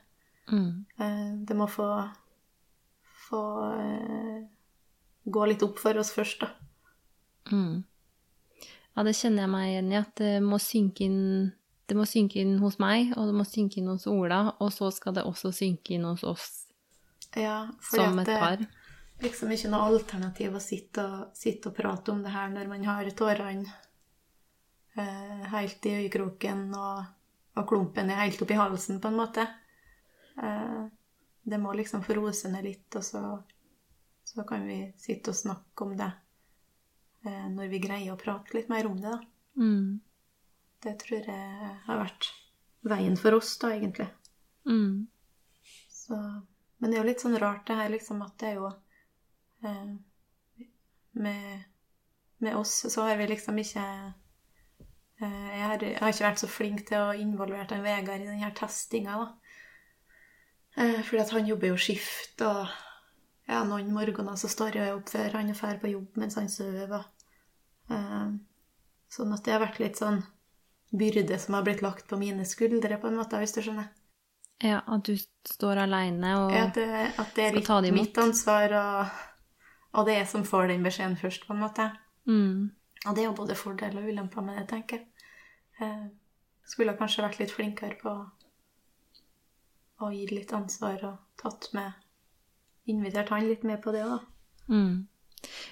[0.52, 0.86] Mm.
[1.00, 1.88] Eh, Det må få,
[3.30, 3.42] få
[3.80, 4.44] eh,
[5.26, 6.50] gå litt opp for oss først, da.
[7.52, 7.84] Mm.
[8.94, 11.22] Ja, det kjenner jeg meg igjen i, at det må synke inn
[11.90, 14.88] det må synke inn hos meg, og det må synke inn hos Ola, og så
[14.96, 16.46] skal det også synke inn hos oss
[17.36, 18.62] Ja, som et par.
[18.62, 18.70] det
[19.20, 22.70] er liksom ikke noe alternativ å sitte og, sitte og prate om det her når
[22.72, 23.68] man har tårene
[24.96, 27.06] eh, helt i øyekroken og,
[27.58, 29.48] og klumpen er helt oppi halsen, på en måte.
[30.42, 30.84] Eh,
[31.44, 33.24] det må liksom få rose ned litt, og så,
[34.24, 36.12] så kan vi sitte og snakke om det
[37.26, 39.20] eh, når vi greier å prate litt mer om det, da.
[39.60, 40.00] Mm.
[40.84, 42.32] Det tror jeg har vært
[42.84, 44.08] veien for oss, da, egentlig.
[44.68, 45.06] Mm.
[45.92, 46.18] Så,
[46.78, 48.72] men det er jo litt sånn rart det her, liksom, at det er jo
[49.64, 49.94] eh,
[51.14, 51.64] med,
[52.44, 53.86] med oss så har vi liksom ikke
[55.30, 58.52] jeg, har, jeg har ikke vært så flink til å involvere den Vegard i denne
[58.58, 59.18] testinga.
[60.78, 62.68] Eh, fordi at han jobber jo skift, og
[63.50, 66.94] ja, noen morgener så står jeg opp før han ferdig på jobb mens han sover.
[66.98, 67.28] og,
[67.94, 68.32] eh,
[69.14, 70.24] Sånn at det har vært litt sånn
[70.94, 73.92] byrde som har blitt lagt på mine skuldre, på en måte, hvis du skjønner.
[74.64, 75.18] Ja, at du
[75.50, 76.88] står aleine og Ja, det,
[77.20, 78.00] at det er skal ta det imot.
[78.02, 79.12] mitt ansvar, og,
[79.94, 81.92] og det er jeg som får den beskjeden først, på en måte.
[82.26, 82.72] mm.
[83.06, 85.08] Og det er jo både fordeler og ulemper med det, tenker jeg.
[85.84, 86.06] Eh,
[86.68, 88.14] skulle kanskje vært litt flinkere på
[90.04, 92.00] å gi litt ansvar og tatt med
[92.92, 94.74] Invitert han litt med på det òg, da.
[94.74, 94.96] Mm.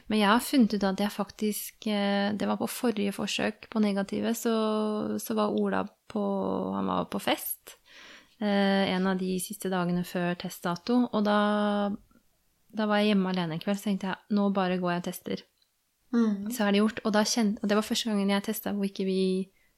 [0.08, 3.82] Men jeg har funnet ut at jeg faktisk eh, Det var på forrige forsøk på
[3.84, 4.54] negativet, så,
[5.19, 6.24] så var Ola på
[6.76, 7.76] Han var på fest
[8.39, 11.38] eh, en av de siste dagene før testdato, og da,
[12.71, 15.08] da var jeg hjemme alene en kveld, så tenkte jeg nå bare går jeg og
[15.08, 15.43] tester.
[16.12, 16.52] Mm.
[16.52, 17.00] Så er det gjort.
[17.06, 19.21] Og, da kjente, og det var første gangen jeg testa hvor ikke vi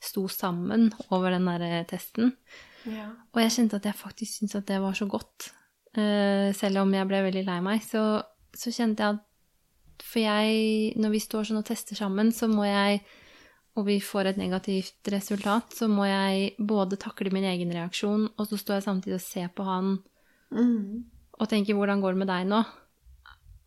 [0.04, 2.36] sto sammen over den der eh, testen.
[2.90, 3.10] Ja.
[3.34, 5.52] Og jeg kjente at jeg faktisk syntes at det var så godt.
[5.94, 8.24] Uh, selv om jeg ble veldig lei meg, så,
[8.58, 9.30] så kjente jeg at
[10.04, 13.04] For jeg, når vi står sånn og tester sammen, så må jeg
[13.74, 18.50] og vi får et negativt resultat, så må jeg både takle min egen reaksjon, og
[18.50, 19.96] så står jeg samtidig og ser på han
[20.54, 21.06] Mm.
[21.40, 22.66] og tenker 'hvordan går det med deg nå'?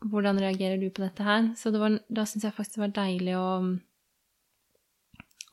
[0.07, 1.55] Hvordan reagerer du på dette her?
[1.57, 3.81] Så det var, da syns jeg faktisk det var deilig å,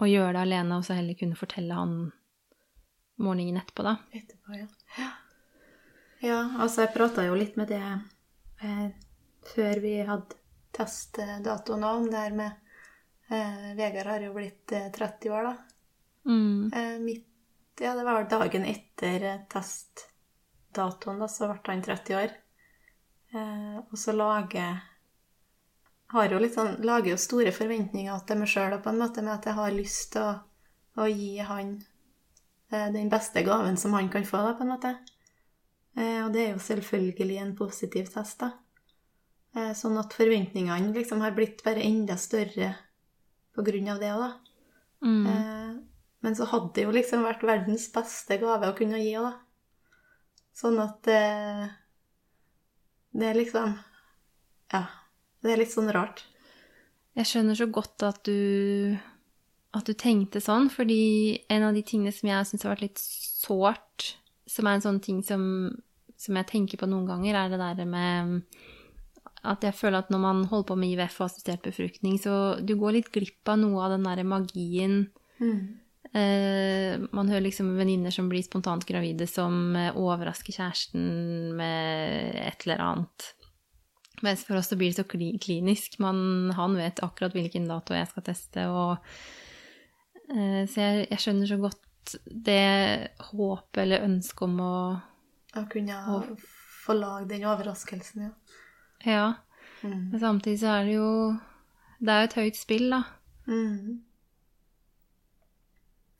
[0.03, 1.97] å gjøre det alene, og så heller kunne fortelle han
[3.23, 3.97] morgenen etterpå, da.
[4.11, 4.67] Etterpå, ja.
[4.97, 5.11] ja.
[6.23, 8.85] Ja, altså jeg prata jo litt med det eh,
[9.53, 10.39] før vi hadde
[10.73, 12.53] testdatoen òg, om det her med
[13.27, 15.57] eh, Vegard har jo blitt eh, 30 år, da.
[16.31, 16.71] Mm.
[16.71, 17.27] Eh, midt,
[17.83, 22.39] ja, det var dagen etter eh, testdatoen, da, så ble han 30 år.
[23.33, 24.79] Eh, og så lager
[26.13, 29.33] har jo litt sånn, lager jo store forventninger til meg sjøl på en måte, med
[29.35, 30.33] at jeg har lyst til å,
[31.01, 31.75] å gi han
[32.69, 34.93] eh, den beste gaven som han kan få, da, på en måte.
[35.97, 38.51] Eh, og det er jo selvfølgelig en positiv test, da.
[39.53, 42.73] Eh, sånn at forventningene liksom har blitt bare enda større
[43.53, 44.31] på grunn av det òg, da.
[45.03, 45.25] Mm.
[45.29, 45.73] Eh,
[46.23, 49.39] men så hadde det jo liksom vært verdens beste gave å kunne gi òg, da.
[50.53, 51.63] Sånn at eh,
[53.13, 53.73] Det er liksom
[54.73, 54.83] Ja.
[55.43, 56.23] Det er litt sånn rart.
[57.17, 58.95] Jeg skjønner så godt at du,
[59.75, 63.03] at du tenkte sånn, fordi en av de tingene som jeg syns har vært litt
[63.03, 64.13] sårt,
[64.49, 65.43] som er en sånn ting som,
[66.19, 68.41] som jeg tenker på noen ganger, er det der med
[69.43, 72.77] at jeg føler at når man holder på med IVF og assistert befruktning, så du
[72.79, 75.01] går litt glipp av noe av den derre magien
[76.13, 82.67] Eh, man hører liksom venninner som blir spontant gravide, som eh, overrasker kjæresten med et
[82.67, 83.29] eller annet.
[84.23, 85.97] Mens for oss så blir det så klinisk.
[85.99, 88.93] Man, han vet akkurat hvilken dato jeg skal teste, og
[90.31, 94.73] uh, Så jeg, jeg skjønner så godt det håpet eller ønsket om å
[95.55, 96.47] Å kunne Og-
[96.83, 98.31] få lage den overraskelsen, ja.
[99.07, 99.25] Ja.
[99.83, 100.09] Mm.
[100.11, 101.09] Men samtidig så er det jo
[101.99, 103.03] Det er jo et høyt spill, da.
[103.47, 104.01] Mm.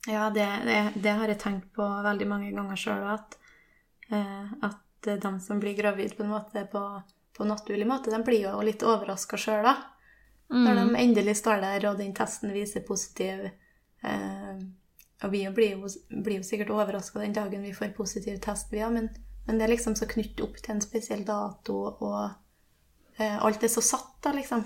[0.06, 3.36] Ja, det, det, det har jeg tenkt på veldig mange ganger sjøl òg, at,
[4.12, 6.82] eh, at de som blir gravid på en måte på,
[7.36, 9.74] på naturlig måte, de blir jo litt overraska sjøl da.
[10.54, 10.92] Når Mm.
[10.92, 13.46] de endelig står der, og den testen viser positiv
[14.04, 14.58] eh,
[15.24, 18.82] Og vi blir jo, blir jo sikkert overraska den dagen vi får positiv test, vi
[18.84, 19.08] òg, men,
[19.46, 22.30] men det er liksom så knyttet opp til en spesiell dato, og
[23.16, 24.64] eh, alt er så satt, da, liksom.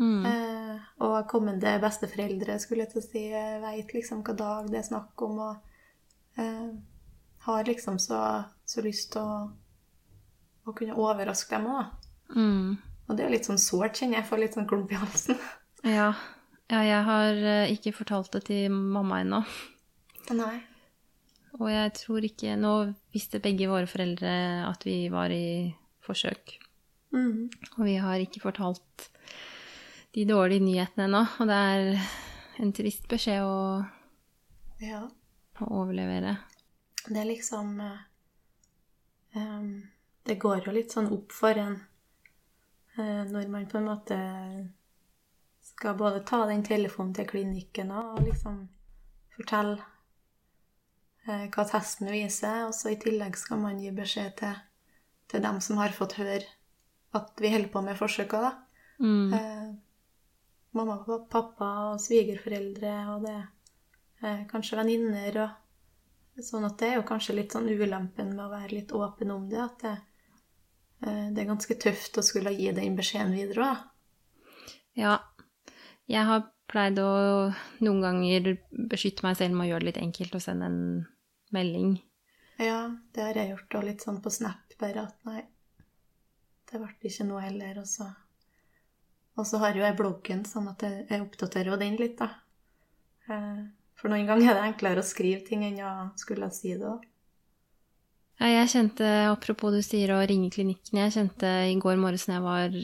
[0.00, 0.26] Mm.
[0.26, 3.22] Eh, og kommende besteforeldre skulle jeg til å si,
[3.62, 6.72] veit liksom hva dag det er snakk om, og eh,
[7.46, 8.18] har liksom så,
[8.66, 9.50] så lyst til å,
[10.66, 12.10] å kunne overraske dem òg.
[12.34, 12.76] Mm.
[13.04, 14.22] Og det er jo litt sånn sårt, kjenner jeg.
[14.24, 15.40] Jeg får litt sånn klump i halsen.
[15.84, 16.14] Ja.
[16.72, 19.42] ja, jeg har eh, ikke fortalt det til mamma ennå.
[20.32, 20.54] Nei.
[21.58, 22.70] Og jeg tror ikke Nå
[23.12, 24.30] visste begge våre foreldre
[24.64, 25.68] at vi var i
[26.06, 26.54] forsøk.
[27.12, 27.50] Mm.
[27.76, 29.10] Og vi har ikke fortalt
[30.16, 31.20] de dårlige nyhetene ennå.
[31.44, 32.08] Og det er
[32.64, 33.84] en trist beskjed å,
[34.80, 35.04] Ja.
[35.60, 36.38] å overlevere.
[37.04, 37.76] Det er liksom
[39.36, 39.68] em,
[40.24, 41.74] Det går jo litt sånn opp for en
[42.96, 44.18] eh, når man på en måte
[45.64, 48.62] skal både ta den telefonen til klinikken og liksom
[49.36, 49.78] fortelle
[51.26, 54.54] eh, hva testen viser, og så i tillegg skal man gi beskjed til,
[55.32, 56.44] til dem som har fått høre
[57.14, 58.52] at vi holder på med forsøka, da.
[59.04, 59.34] Mm.
[59.34, 59.68] Eh,
[60.74, 63.36] mamma og pappa og svigerforeldre og det
[64.24, 65.60] eh, kanskje venninner og
[66.42, 69.44] Sånn at det er jo kanskje litt sånn ulempen med å være litt åpen om
[69.46, 69.92] det, at det,
[71.04, 73.84] det er ganske tøft å skulle gi den beskjeden videre òg.
[74.98, 75.18] Ja.
[76.10, 77.08] Jeg har pleid å
[77.84, 78.54] noen ganger
[78.90, 80.82] beskytte meg selv med å gjøre det litt enkelt og sende en
[81.54, 81.96] melding.
[82.60, 85.42] Ja, det har jeg gjort, og litt sånn på Snap, bare at nei,
[86.70, 88.10] det ble ikke noe heller, og så
[89.34, 92.28] Og så har jo jeg bloggen, sånn at jeg, jeg oppdaterer jo den litt, da.
[93.26, 93.64] Eh,
[93.98, 97.02] For noen ganger er det enklere å skrive ting enn å skulle si det òg.
[98.42, 102.44] Jeg kjente, apropos du sier å ringe klinikken, jeg kjente i går morges når jeg
[102.44, 102.74] var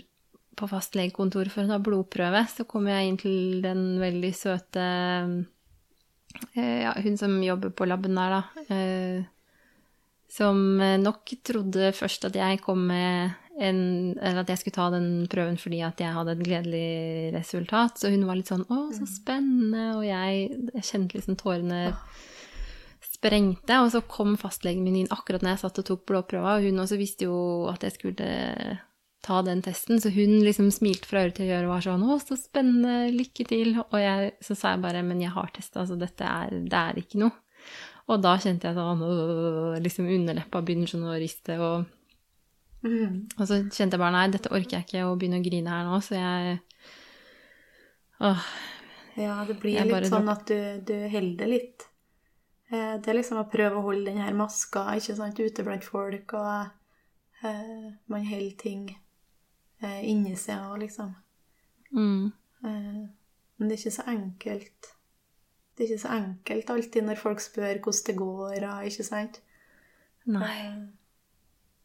[0.61, 4.87] på fastlegekontoret for å ta blodprøve, så kom jeg inn til den veldig søte
[6.55, 8.65] eh, ja, hun som jobber på laben der, da.
[8.77, 9.29] Eh,
[10.31, 13.81] som nok trodde først at jeg kom med en
[14.17, 17.99] Eller at jeg skulle ta den prøven fordi at jeg hadde et gledelig resultat.
[17.99, 20.47] Så hun var litt sånn 'Å, så spennende', og jeg,
[20.79, 21.81] jeg kjente liksom tårene
[23.21, 23.81] sprengte.
[23.85, 26.81] Og så kom fastlegen min inn akkurat når jeg satt og tok blodprøva, og hun
[26.81, 28.31] også visste jo at jeg skulle
[29.21, 32.15] ta den testen, så hun liksom smilte fra øre til øre og var sånn 'Å,
[32.25, 33.77] så spennende, lykke til'.
[33.93, 36.95] Og jeg, så sa jeg bare 'Men jeg har testa, så dette er, det er
[36.97, 37.37] ikke noe'.
[38.09, 41.87] Og da kjente jeg sånn liksom Underleppa begynner sånn å riste, og,
[42.83, 43.29] Mm.
[43.39, 45.85] og så kjente jeg bare nei, dette orker jeg ikke å begynne å grine her
[45.85, 46.61] nå, så jeg
[48.23, 48.43] Åh,
[49.17, 51.87] Ja, det blir litt bare sånn at du, du holder det litt.
[52.71, 55.85] Eh, Det er liksom å prøve å holde den her maska ikke sant, ute blant
[55.85, 56.71] folk, og
[57.45, 58.87] eh, man holder ting
[59.83, 61.15] eh, inni seg og liksom.
[61.91, 62.31] Mm.
[62.65, 63.03] Eh,
[63.59, 64.95] men det er ikke så enkelt.
[65.75, 69.43] Det er ikke så enkelt alltid når folk spør hvordan det går, og ikke sant?
[70.31, 70.57] Nei.
[70.67, 70.81] Eh,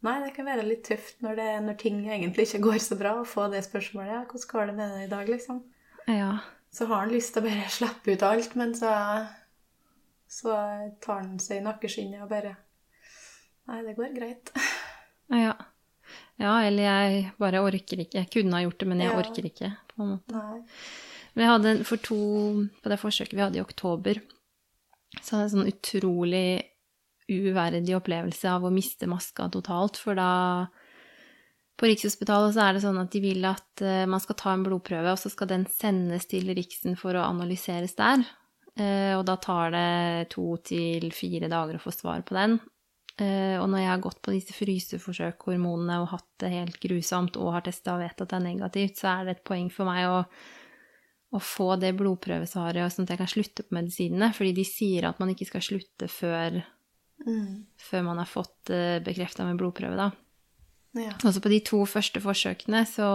[0.06, 3.16] Nei, det kan være litt tøft når, det, når ting egentlig ikke går så bra,
[3.18, 4.12] å få det spørsmålet.
[4.12, 5.64] Ja, 'Hvordan går det med deg i dag?' liksom.
[6.08, 6.28] Ja.
[6.70, 8.92] Så har han lyst til å bare slippe ut alt, men så,
[10.28, 10.56] så
[11.02, 12.56] tar han seg i nakkeskinnet og bare
[13.68, 14.52] Nei, det går greit.
[15.34, 15.56] Ja.
[16.38, 18.20] ja, eller jeg bare orker ikke.
[18.22, 19.18] Jeg kunne ha gjort det, men jeg Ja.
[19.18, 19.72] orker ikke.
[19.90, 20.36] på en måte.
[20.38, 20.60] Nei.
[21.36, 22.16] Vi hadde for to
[22.84, 24.22] På det forsøket vi hadde i oktober,
[25.22, 26.62] så hadde jeg en sånn utrolig
[27.28, 29.98] uverdig opplevelse av å miste maska totalt.
[29.98, 30.68] For da
[31.76, 34.64] På Rikshospitalet så er det sånn at de vil at eh, man skal ta en
[34.64, 38.24] blodprøve, og så skal den sendes til Riksen for å analyseres der.
[38.76, 42.58] Eh, og da tar det to til fire dager å få svar på den.
[43.16, 47.54] Eh, og når jeg har gått på disse fryseforsøk-hormonene og hatt det helt grusomt og
[47.56, 50.10] har testa og vet at det er negativt, så er det et poeng for meg
[50.12, 50.18] å,
[51.32, 54.34] å få det blodprøvesvaret sånn at jeg kan slutte på medisinene.
[54.36, 56.64] Fordi de sier at man ikke skal slutte før,
[57.26, 57.64] Mm.
[57.80, 60.10] før man har fått uh, bekrefta med blodprøve, da.
[61.00, 61.14] Ja.
[61.24, 63.08] Også på de to første forsøkene, så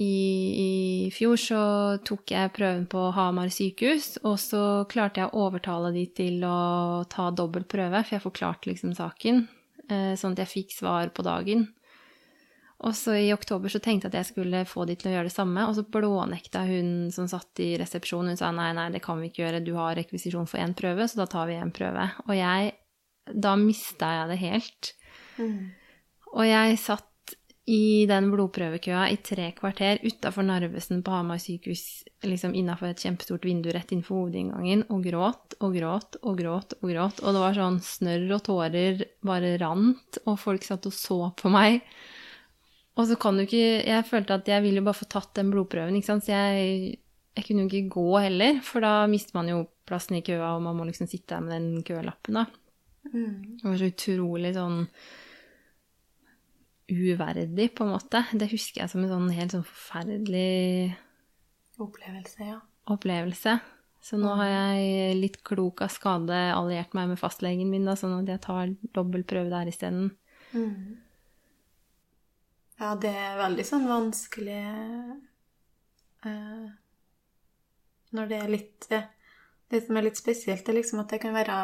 [0.00, 1.62] i, i fjor så
[2.06, 7.02] tok jeg prøven på Hamar sykehus, og så klarte jeg å overtale de til å
[7.10, 9.42] ta dobbelt prøve, for jeg forklarte liksom saken,
[9.90, 11.66] eh, sånn at jeg fikk svar på dagen.
[12.80, 15.28] Og så i oktober så tenkte jeg at jeg skulle få de til å gjøre
[15.28, 18.32] det samme, og så blånekta hun som satt i resepsjonen.
[18.32, 21.04] Hun sa nei, nei, det kan vi ikke gjøre, du har rekvisisjon for én prøve,
[21.04, 22.08] så da tar vi én prøve.
[22.28, 22.76] Og jeg
[23.30, 24.88] Da mista jeg det helt.
[25.38, 25.70] Mm.
[26.32, 27.09] Og jeg satt
[27.70, 33.44] i den blodprøvekøa i tre kvarter utafor Narvesen på Hamar sykehus, liksom innafor et kjempestort
[33.46, 37.20] vindu rett innenfor hovedinngangen, og gråt og gråt og gråt og gråt.
[37.22, 41.52] Og det var sånn snørr og tårer bare rant, og folk satt og så på
[41.52, 41.84] meg.
[42.98, 45.94] Og så kan du ikke Jeg følte at jeg ville bare få tatt den blodprøven,
[45.96, 46.98] ikke sant, så jeg,
[47.38, 50.66] jeg kunne jo ikke gå heller, for da mister man jo plassen i køa, og
[50.66, 52.48] man må liksom sitte der med den kølappen, da.
[53.10, 53.58] Mm.
[53.60, 54.82] Det var så utrolig sånn
[56.90, 58.24] uverdig, på en måte.
[58.32, 60.96] Det husker jeg som en sånn helt sånn forferdelig
[61.80, 62.58] Opplevelse, ja.
[62.92, 63.54] opplevelse.
[64.04, 68.18] Så nå har jeg litt klok av skade alliert meg med fastlegen min, da, sånn
[68.18, 70.10] at jeg tar dobbel prøve der isteden.
[70.52, 71.00] Mm.
[72.80, 74.60] Ja, det er veldig sånn vanskelig
[76.26, 76.68] eh,
[78.16, 79.04] Når det er litt eh,
[79.70, 81.58] Det som er litt spesielt, er liksom at det kan være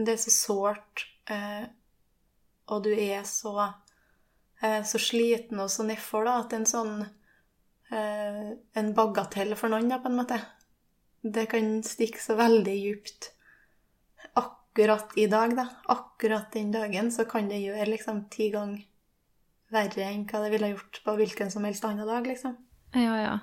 [0.00, 1.68] Det er så sårt, eh,
[2.72, 3.52] og du er så
[4.62, 9.90] eh, så sliten og så nedfor, da, at en sånn eh, En bagatell for noen,
[9.90, 10.40] da, på en måte.
[11.20, 13.32] Det kan stikke så veldig djupt
[14.38, 15.66] akkurat i dag, da.
[15.92, 18.86] Akkurat den dagen så kan det gjøre liksom ti ganger
[19.70, 22.56] verre enn hva det ville gjort på hvilken som helst annen dag, liksom.
[22.94, 23.36] Ja, ja.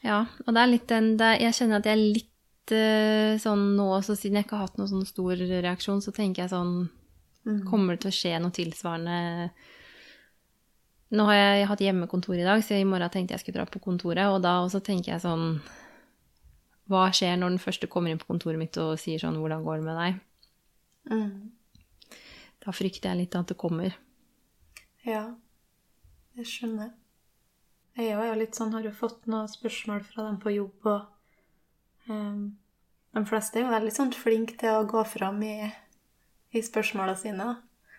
[0.00, 3.90] Ja, og det er litt den Jeg kjenner at jeg er litt eh, sånn nå
[3.98, 6.88] også, siden jeg ikke har hatt noen sånn stor reaksjon, så tenker jeg sånn
[7.48, 7.60] Mm.
[7.68, 9.18] Kommer det til å skje noe tilsvarende
[11.10, 13.80] Nå har jeg hatt hjemmekontor i dag, så i morgen tenkte jeg skulle dra på
[13.82, 15.56] kontoret, og da også tenker jeg sånn
[16.90, 19.80] Hva skjer når den første kommer inn på kontoret mitt og sier sånn 'Hvordan går
[19.80, 20.20] det med deg?'
[21.10, 21.50] Mm.
[22.60, 23.96] Da frykter jeg litt at det kommer.
[25.06, 25.34] Ja,
[26.36, 26.92] jeg skjønner.
[27.96, 32.10] Jeg er jo litt sånn, har jo fått noen spørsmål fra dem på jobb, og
[32.12, 32.58] um,
[33.16, 35.56] de fleste er jo veldig sånn flinke til å gå fram i,
[36.52, 37.48] i spørsmåla sine.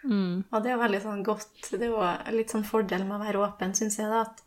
[0.03, 0.43] Mm.
[0.49, 3.21] Og det er jo veldig sånn godt Det er jo litt sånn fordel med å
[3.21, 4.41] være åpen, syns jeg, da, at,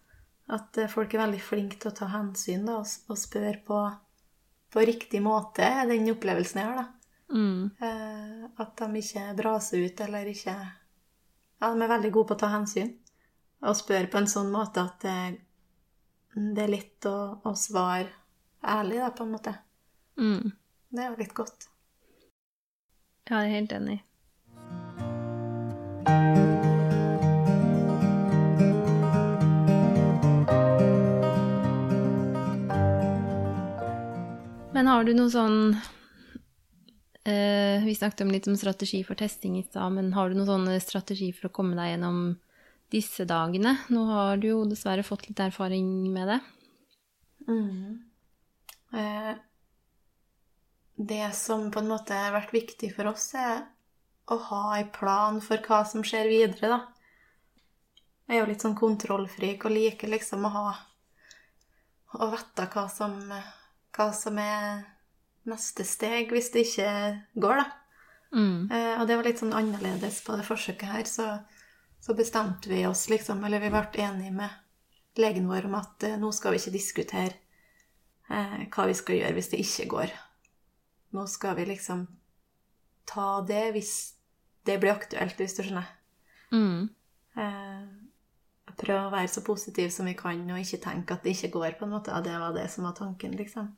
[0.56, 3.78] at eh, folk er veldig flinke til å ta hensyn da, og, og spørre på,
[4.74, 7.04] på riktig måte, den opplevelsen jeg har, da.
[7.34, 7.70] Mm.
[7.80, 10.54] Eh, at de ikke braser ut, eller ikke
[11.62, 12.90] Ja, de er veldig gode på å ta hensyn.
[13.64, 15.38] Og spørre på en sånn måte at det,
[16.34, 18.10] det er lett å, å svare
[18.74, 19.54] ærlig, da, på en måte.
[20.20, 20.50] Mm.
[20.90, 21.68] Det er jo litt godt.
[23.30, 24.00] Ja, jeg er helt enig.
[34.74, 35.76] Men har du noe sånn
[37.24, 40.50] eh, Vi snakket om litt om strategi for testing i stad, men har du noen
[40.50, 42.18] sånne strategi for å komme deg gjennom
[42.92, 43.78] disse dagene?
[43.88, 46.40] Nå har du jo dessverre fått litt erfaring med det.
[47.48, 48.04] Mm.
[48.92, 49.32] Eh,
[50.94, 53.64] det som på en måte har vært viktig for oss, er
[54.30, 56.80] å ha en plan for hva som skjer videre, da.
[58.24, 60.68] Jeg er jo litt sånn kontrollfrik og liker liksom å ha,
[62.16, 63.18] å vite hva som,
[63.92, 64.84] hva som er
[65.50, 66.92] neste steg hvis det ikke
[67.36, 67.66] går, da.
[68.34, 68.70] Mm.
[68.72, 71.28] Eh, og det var litt sånn annerledes på det forsøket her, så,
[72.02, 76.16] så bestemte vi oss, liksom, eller vi ble enige med legen vår om at eh,
[76.18, 77.34] nå skal vi ikke diskutere
[78.30, 80.16] eh, hva vi skal gjøre hvis det ikke går.
[81.14, 82.06] Nå skal vi liksom
[83.08, 83.94] ta det hvis
[84.66, 85.88] det blir aktuelt, hvis du skjønner.
[86.54, 86.88] Mm.
[87.38, 91.52] Eh, prøve å være så positiv som vi kan, og ikke tenke at det ikke
[91.58, 92.14] går, på en måte.
[92.14, 93.70] Ja, det var det som var tanken, liksom.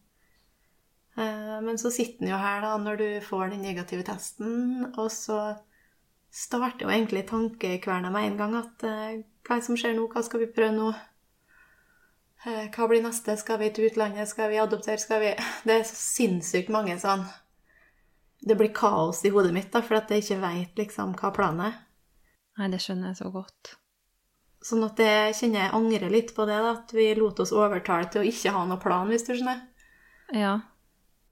[1.16, 5.10] Eh, men så sitter den jo her, da, når du får den negative testen, og
[5.12, 5.56] så
[6.36, 10.08] starter jo egentlig tankekverna med en gang at eh, hva er det som skjer nå,
[10.12, 10.90] hva skal vi prøve nå?
[12.46, 13.34] Eh, Hva blir neste?
[13.36, 14.28] Skal vi til utlandet?
[14.30, 14.98] Skal vi adoptere?
[15.02, 15.32] Skal vi
[15.66, 17.24] Det er så sinnssykt mange sånn
[18.46, 21.64] Det blir kaos i hodet mitt, da, for at jeg ikke veit liksom hva planen
[21.70, 21.78] er.
[22.60, 23.72] Nei, det skjønner jeg så godt.
[24.62, 28.06] Sånn at jeg kjenner jeg angrer litt på det, da, at vi lot oss overtale
[28.12, 29.64] til å ikke ha noen plan, hvis du skjønner.
[30.36, 30.52] Ja.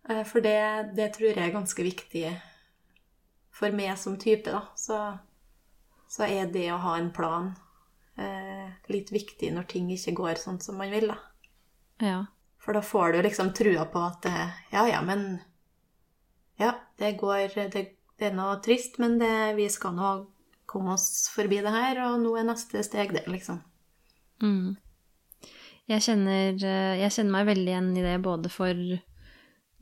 [0.08, 0.56] Eh, For det,
[0.96, 2.32] det tror jeg er ganske viktig
[3.54, 4.64] for meg som type, da.
[4.74, 4.98] Så,
[6.10, 7.52] så er det å ha en plan
[8.20, 11.18] eh, litt viktig når ting ikke går sånn som man vil, da.
[12.02, 12.20] Ja.
[12.64, 15.42] For da får du liksom trua på at eh, ja, ja, men
[16.58, 17.82] Ja, det går Det,
[18.18, 20.14] det er noe trist, men det, vi skal nå
[20.70, 23.60] komme oss forbi det her, og nå er neste steg det, liksom.
[24.42, 24.76] Mm.
[25.90, 28.78] Jeg kjenner, eh, jeg kjenner meg veldig igjen i det, både for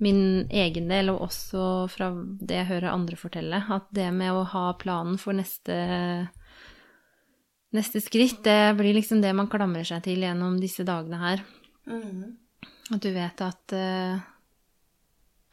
[0.03, 2.09] min egen del og også fra
[2.43, 3.63] det jeg hører andre fortelle.
[3.71, 5.77] At det med å ha planen for neste,
[7.73, 11.43] neste skritt, det blir liksom det man klamrer seg til gjennom disse dagene her.
[12.93, 14.21] At du vet at uh,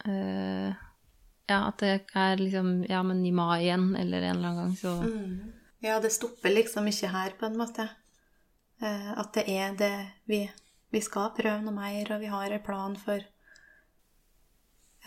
[0.05, 0.69] uh,
[1.49, 4.75] Ja, at det er liksom Ja, men i mai igjen, eller en eller annen gang,
[4.77, 5.53] så Mm.
[5.81, 7.85] Ja, det stopper liksom ikke her, på en måte.
[8.83, 9.93] Uh, at det er det
[10.27, 10.41] vi,
[10.91, 13.23] vi skal prøve noe mer, og vi har en plan for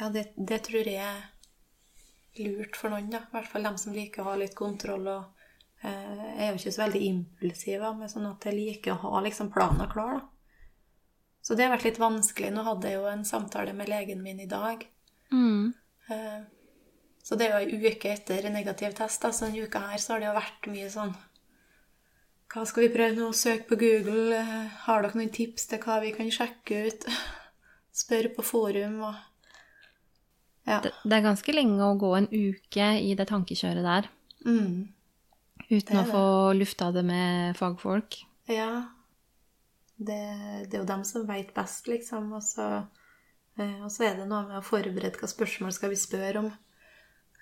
[0.00, 1.28] Ja, det, det tror jeg er
[2.40, 3.18] lurt for noen, da.
[3.18, 5.06] I hvert fall dem som liker å ha litt kontroll.
[5.08, 5.41] og
[5.83, 9.49] Jeg er jo ikke så veldig impulsiv, men sånn at jeg liker å ha liksom
[9.55, 10.28] planen klar, da.
[11.43, 12.53] Så det har vært litt vanskelig.
[12.55, 14.85] Nå hadde jeg jo en samtale med legen min i dag.
[15.33, 15.72] mm.
[16.11, 16.41] Eh,
[17.24, 20.12] Så det er jo ei uke etter negativ test, da, så denne uka her så
[20.12, 21.12] har det jo vært mye sånn
[22.53, 23.28] Hva skal vi prøve nå?
[23.33, 24.35] Søk på Google.
[24.39, 27.07] Eh, Har dere noen tips til hva vi kan sjekke ut?
[28.03, 29.14] Spør på forum og
[30.66, 30.80] Ja.
[30.80, 34.11] det, det er ganske lenge å gå en uke i det tankekjøret der
[34.45, 34.89] Mm.
[35.72, 36.24] Uten å få
[36.56, 38.18] lufta det med fagfolk.
[38.50, 38.88] Ja.
[39.96, 40.18] Det,
[40.68, 42.32] det er jo dem som veit best, liksom.
[42.36, 42.66] Og så,
[43.58, 46.50] eh, og så er det noe med å forberede hva spørsmål skal vi spørre om.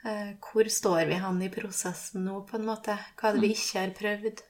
[0.04, 2.96] Eh, hvor står vi hen i prosessen nå, på en måte?
[3.20, 4.44] Hva er det vi ikke har prøvd,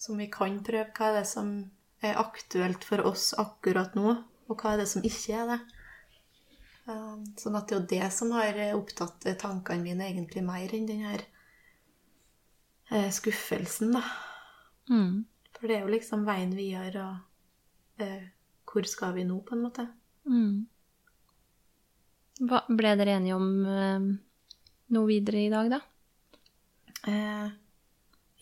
[0.00, 0.88] som vi kan prøve?
[0.96, 1.52] Hva er det som
[2.00, 4.16] er aktuelt for oss akkurat nå,
[4.48, 5.60] og hva er det som ikke er det?
[6.88, 7.12] Eh,
[7.42, 11.06] sånn at det er jo det som har opptatt tankene mine egentlig mer enn den
[11.10, 11.26] her
[13.14, 14.02] skuffelsen, da.
[14.90, 15.24] Mm.
[15.54, 18.28] For det er jo liksom veien videre, og eh,
[18.70, 19.86] hvor skal vi nå, på en måte?
[20.30, 20.66] Mm.
[22.48, 24.06] Hva, ble dere enige om eh,
[24.96, 25.80] noe videre i dag, da?
[27.10, 27.50] Eh,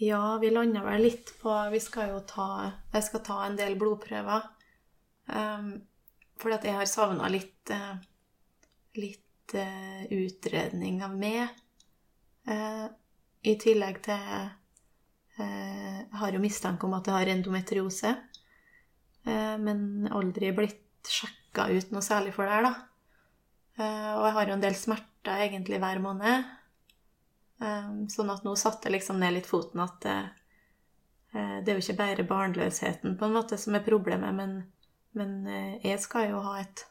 [0.07, 2.47] ja, vi landa vel litt på Vi skal jo ta
[2.93, 4.47] Jeg skal ta en del blodprøver.
[5.29, 5.73] Um,
[6.39, 7.99] fordi at jeg har savna litt eh,
[8.99, 11.51] Litt eh, utredning av meg.
[13.43, 14.27] Eh, I tillegg til
[15.39, 18.15] eh, har jo mistanke om at jeg har endometriose.
[19.25, 22.75] Eh, men aldri blitt sjekka ut noe særlig for det her, da.
[23.79, 26.55] Eh, og jeg har jo en del smerter egentlig hver måned.
[27.59, 30.27] Um, sånn at nå satte jeg liksom ned litt foten at eh,
[31.35, 34.53] eh, det er jo ikke bare barnløsheten på en måte som er problemet, men,
[35.19, 36.85] men eh, jeg skal jo ha et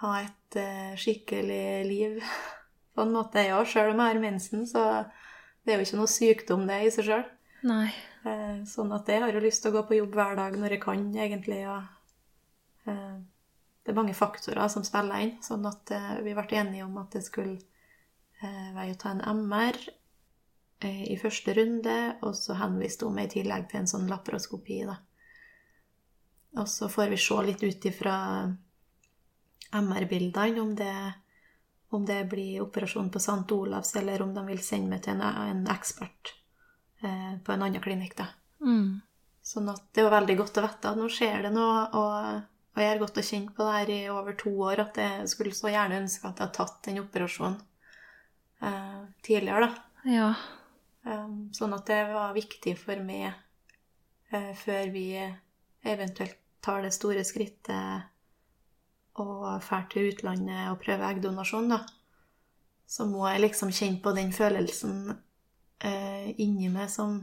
[0.00, 2.16] ha et eh, skikkelig liv
[2.94, 4.82] på en måte, jeg òg, sjøl om jeg har mensen, så
[5.64, 7.24] det er jo ikke noe sykdom det i seg sjøl.
[8.24, 10.76] Eh, sånn at jeg har jo lyst til å gå på jobb hver dag når
[10.76, 11.60] jeg kan, egentlig.
[11.72, 13.16] Og, eh,
[13.84, 17.16] det er mange faktorer som spiller inn, sånn at eh, vi ble enige om at
[17.16, 19.80] det skulle eh, være å ta en MR
[20.84, 21.92] i første runde,
[22.26, 24.98] og så henviste hun meg i tillegg til en sånn laparoskopi, da.
[26.60, 28.16] Og så får vi se litt ut ifra
[29.72, 30.96] MR-bildene om det,
[31.90, 33.44] om det blir operasjon på St.
[33.54, 36.34] Olavs, eller om de vil sende meg til en, en ekspert
[37.02, 38.30] eh, på en annen klinikk, da.
[38.64, 39.02] Mm.
[39.44, 42.42] Sånn at det er jo veldig godt å vite at nå skjer det noe, og,
[42.74, 45.30] og jeg har gått og kjent på det her i over to år, at jeg
[45.30, 47.58] skulle så gjerne ønske at jeg hadde tatt den operasjonen
[48.64, 50.10] eh, tidligere, da.
[50.10, 50.30] Ja.
[51.04, 53.26] Um, sånn at det var viktig for meg
[54.32, 55.08] eh, før vi
[55.84, 58.13] eventuelt tar det store skrittet
[59.22, 61.80] og drar til utlandet og prøver eggdonasjon, da,
[62.86, 65.14] så må jeg liksom kjenne på den følelsen
[65.84, 67.22] eh, inni meg som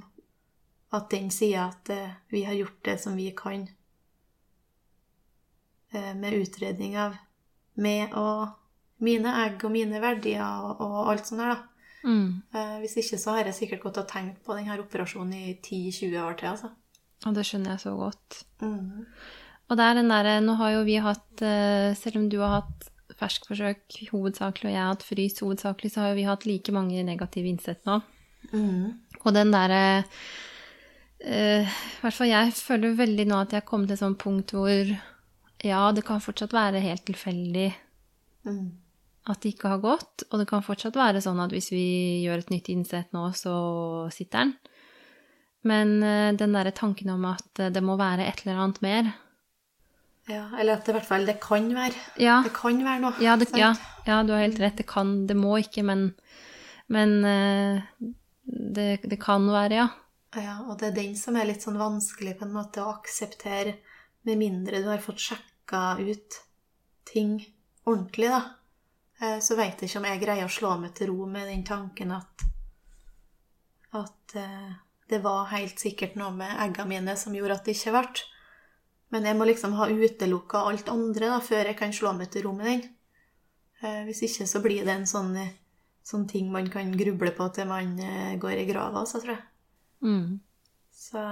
[0.91, 3.67] at den sier at eh, vi har gjort det som vi kan
[5.91, 7.15] eh, med utredning av
[7.81, 8.57] meg og
[9.01, 11.67] mine egg og mine verdier og, og alt sånt der, da.
[12.01, 12.41] Mm.
[12.53, 16.17] Eh, hvis ikke så har jeg sikkert gått og tenkt på denne operasjonen i 10-20
[16.23, 16.71] år til, altså.
[17.29, 18.41] Og det skjønner jeg så godt.
[18.63, 19.05] Mm.
[19.71, 22.59] Og det er den derre Nå har jo vi hatt eh, Selv om du har
[22.59, 22.89] hatt
[23.21, 27.03] ferskforsøk hovedsakelig, og jeg har hatt frys hovedsakelig, så har jo vi hatt like mange
[27.05, 27.99] negative innsett nå.
[28.49, 28.95] Mm.
[29.21, 29.81] Og den derre
[31.21, 34.17] eh, I hvert fall jeg føler veldig nå at jeg har kommet til et sånt
[34.23, 34.95] punkt hvor
[35.61, 37.69] ja, det kan fortsatt være helt tilfeldig
[38.41, 38.71] Mm.
[39.29, 41.85] at det ikke har gått, og det kan fortsatt være sånn at hvis vi
[42.23, 43.53] gjør et nytt innsett nå, så
[44.13, 44.53] sitter den.
[45.61, 49.11] Men uh, den derre tanken om at eh, det må være et eller annet mer
[50.29, 51.97] Ja, eller at det i hvert fall det kan være.
[52.21, 53.13] Ja, Det kan være noe.
[53.23, 53.73] ja, det, ja,
[54.05, 54.77] ja du har helt rett.
[54.77, 56.13] Det kan Det må ikke, men,
[56.87, 57.81] men eh,
[58.45, 59.87] det, det kan være, ja.
[60.35, 63.73] Ja, og det er den som er litt sånn vanskelig på en måte å akseptere,
[64.23, 66.37] med mindre du har fått sjekka ut
[67.09, 67.39] ting
[67.89, 68.41] ordentlig, da.
[69.19, 71.63] Eh, Så veit jeg ikke om jeg greier å slå meg til ro med den
[71.67, 72.45] tanken at
[73.93, 74.71] at eh,
[75.09, 78.21] det var helt sikkert noe med eggene mine som gjorde at det ikke ble.
[79.11, 82.45] Men jeg må liksom ha utelukka alt andre da, før jeg kan slå meg til
[82.45, 82.83] ro med den.
[83.83, 85.35] Eh, Hvis ikke så blir det en sånn,
[86.07, 89.43] sånn ting man kan gruble på til man eh, går i grava også, tror jeg.
[90.01, 90.39] Mm.
[90.95, 91.23] Så,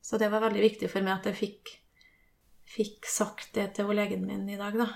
[0.00, 1.74] så det var veldig viktig for meg at jeg fikk,
[2.76, 4.88] fikk sagt det til legen min i dag, da.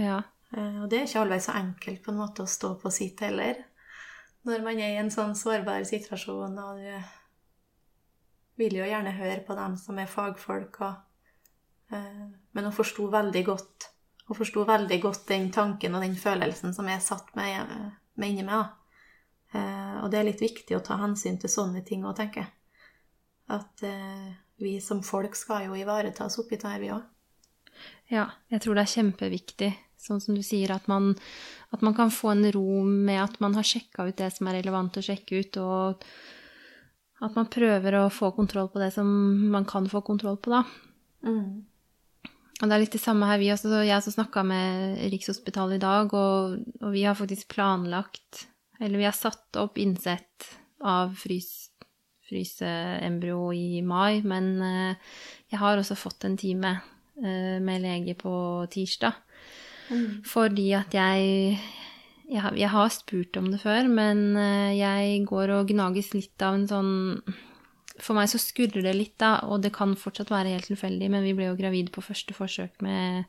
[0.00, 0.18] Ja.
[0.56, 3.20] Eh, Og det er ikke alltid så enkelt på en måte å stå på sitt
[3.20, 3.60] heller.
[4.48, 9.56] Når man er i en sånn sårbar situasjon, og du vil jo gjerne høre på
[9.56, 11.03] dem som er fagfolk, og,
[11.92, 13.90] men hun forsto veldig godt
[14.26, 17.72] hun forsto veldig godt den tanken og den følelsen som jeg satt med,
[18.16, 18.72] med inni meg.
[19.54, 22.52] Eh, og det er litt viktig å ta hensyn til sånne ting òg, tenker jeg.
[23.54, 24.30] At eh,
[24.64, 27.02] vi som folk skal jo ivaretas oppi det her, vi òg.
[28.12, 29.70] Ja, jeg tror det er kjempeviktig,
[30.00, 31.12] sånn som du sier, at man,
[31.74, 34.60] at man kan få en ro med at man har sjekka ut det som er
[34.60, 36.04] relevant å sjekke ut, og
[37.24, 39.08] at man prøver å få kontroll på det som
[39.52, 40.64] man kan få kontroll på, da.
[41.28, 41.64] Mm.
[42.60, 43.40] Og det er litt det samme her.
[43.42, 47.50] Vi også, så jeg også snakka med Rikshospitalet i dag, og, og vi har faktisk
[47.56, 48.46] planlagt
[48.80, 50.48] Eller vi har satt opp innsett
[50.84, 51.70] av frys,
[52.28, 55.14] fryseembryo i mai, men uh,
[55.48, 56.72] jeg har også fått en time
[57.22, 58.34] uh, med lege på
[58.74, 59.14] tirsdag.
[59.94, 60.24] Mm.
[60.26, 61.58] Fordi at jeg
[62.24, 66.44] jeg har, jeg har spurt om det før, men eh, jeg går og gnages litt
[66.44, 66.94] av en sånn
[68.02, 71.22] For meg så skurrer det litt, da, og det kan fortsatt være helt tilfeldig, men
[71.26, 73.28] vi ble jo gravid på første forsøk med,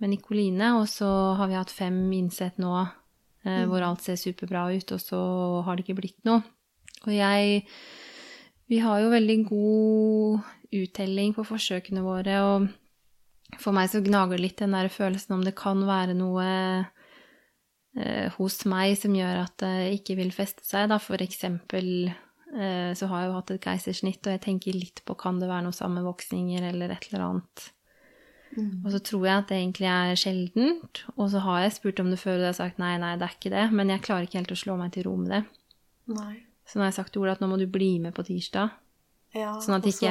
[0.00, 4.70] med Nikoline, og så har vi hatt fem innsett nå eh, hvor alt ser superbra
[4.72, 5.20] ut, og så
[5.66, 6.40] har det ikke blitt noe.
[7.06, 7.64] Og jeg
[8.70, 10.44] Vi har jo veldig god
[10.78, 12.68] uttelling på forsøkene våre, og
[13.58, 16.46] for meg så gnager det litt den der følelsen om det kan være noe
[17.98, 20.86] eh, hos meg som gjør at det ikke vil feste seg.
[20.92, 21.00] Da.
[21.02, 22.12] For eksempel
[22.50, 25.68] så har jeg jo hatt et keisersnitt, og jeg tenker litt på kan det være
[25.68, 27.66] noe sammenvoksninger eller et eller annet.
[28.56, 28.82] Mm.
[28.82, 32.10] Og så tror jeg at det egentlig er sjeldent, og så har jeg spurt om
[32.10, 34.26] det før, og det har sagt nei, nei, det er ikke det, men jeg klarer
[34.26, 35.42] ikke helt å slå meg til ro med det.
[36.16, 36.34] Nei.
[36.66, 38.78] Så nå har jeg sagt til Ola at nå må du bli med på tirsdag,
[39.34, 40.10] Ja, sånn at ikke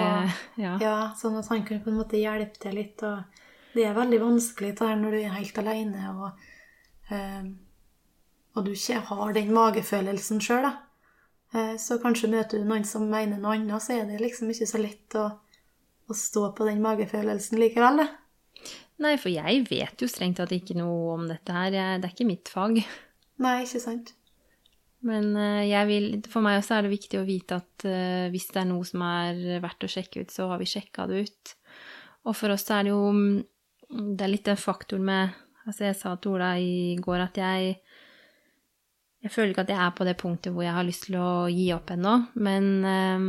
[0.60, 0.78] Ja.
[0.80, 3.04] Ja, sånn at han kunne på en måte hjelpe til litt.
[3.04, 6.46] Og det er veldig vanskelig det her når du er helt alene, og,
[7.12, 7.50] eh,
[8.56, 10.78] og du ikke har den magefølelsen sjøl, da.
[11.56, 14.70] Eh, så kanskje møter du noen som mener noe annet, så er det liksom ikke
[14.70, 15.26] så lett å,
[16.10, 18.10] å stå på den magefølelsen likevel, det.
[19.00, 21.72] Nei, for jeg vet jo strengt tatt ikke noe om dette her.
[21.72, 22.82] Det er ikke mitt fag.
[23.40, 24.14] Nei, ikke sant?
[25.08, 28.50] Men eh, jeg vil, for meg også er det viktig å vite at eh, hvis
[28.52, 31.54] det er noe som er verdt å sjekke ut, så har vi sjekka det ut.
[32.28, 33.38] Og for oss er det jo mm,
[33.90, 35.38] Det er litt den faktoren med
[35.70, 37.76] Altså, jeg sa til Ola i går at jeg
[39.20, 41.50] Jeg føler ikke at jeg er på det punktet hvor jeg har lyst til å
[41.52, 43.20] gi opp ennå, men eh,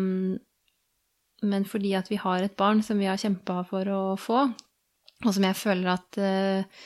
[1.42, 4.42] Men fordi at vi har et barn som vi har kjempa for å få,
[5.24, 6.82] og som jeg føler at eh,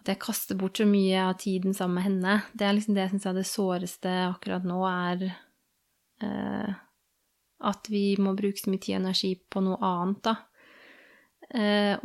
[0.00, 2.36] at jeg kaster bort så mye av tiden sammen med henne.
[2.56, 5.26] Det er liksom det jeg syns er det såreste akkurat nå, er
[6.24, 6.70] eh,
[7.68, 10.34] at vi må bruke så mye tid og energi på noe annet, da.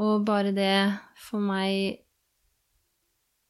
[0.04, 0.74] Og bare det
[1.22, 2.05] for meg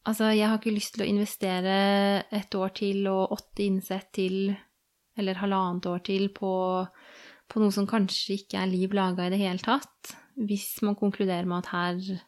[0.06, 1.76] Altså, jeg har ikke lyst til å investere
[2.36, 4.54] et år til og åtte innsett til,
[5.18, 6.52] eller halvannet år til, på,
[7.50, 10.14] på noe som kanskje ikke er liv laga i det hele tatt.
[10.36, 12.22] hvis man konkluderer med at her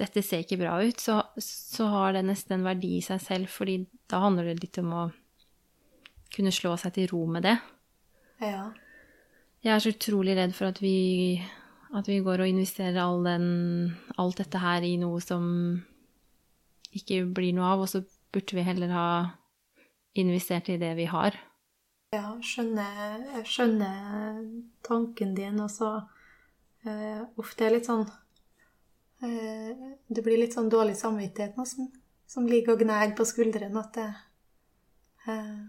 [0.00, 3.50] dette ser ikke bra ut, så, så har det nesten en verdi i seg selv,
[3.52, 5.02] fordi da handler det litt om å
[6.32, 7.58] kunne slå seg til ro med det.
[8.40, 8.70] Ja.
[9.62, 11.36] Jeg er så utrolig redd for at vi,
[11.94, 13.46] at vi går og investerer all den,
[14.18, 15.44] alt dette her i noe som
[16.92, 19.06] ikke blir noe av, og så burde vi heller ha
[20.18, 21.36] investert i det vi har.
[22.12, 24.42] Ja, skjønner, jeg skjønner
[24.84, 25.94] tanken din, og så
[26.82, 32.74] Uff, det er litt sånn uh, Det blir litt sånn dårlig samvittighet nå som, ligger
[32.74, 34.08] og gnager på skuldrene, at det
[35.28, 35.60] uh,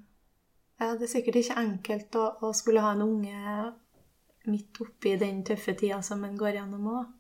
[0.82, 3.70] Ja, det er sikkert ikke enkelt å, å skulle ha en unge
[4.50, 7.12] midt oppi den tøffe tida som en går gjennom òg.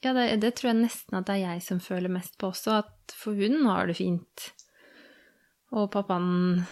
[0.00, 2.80] Ja, det, det, tror jeg nesten at det er jeg som føler mest på også,
[2.80, 4.46] at for hun har det fint.
[5.76, 6.62] Og pappaen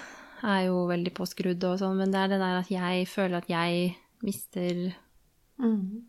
[0.46, 3.50] er jo veldig påskrudd og sånn, men det er det der at jeg føler at
[3.50, 3.92] jeg
[4.24, 4.80] mister
[5.60, 6.00] mm.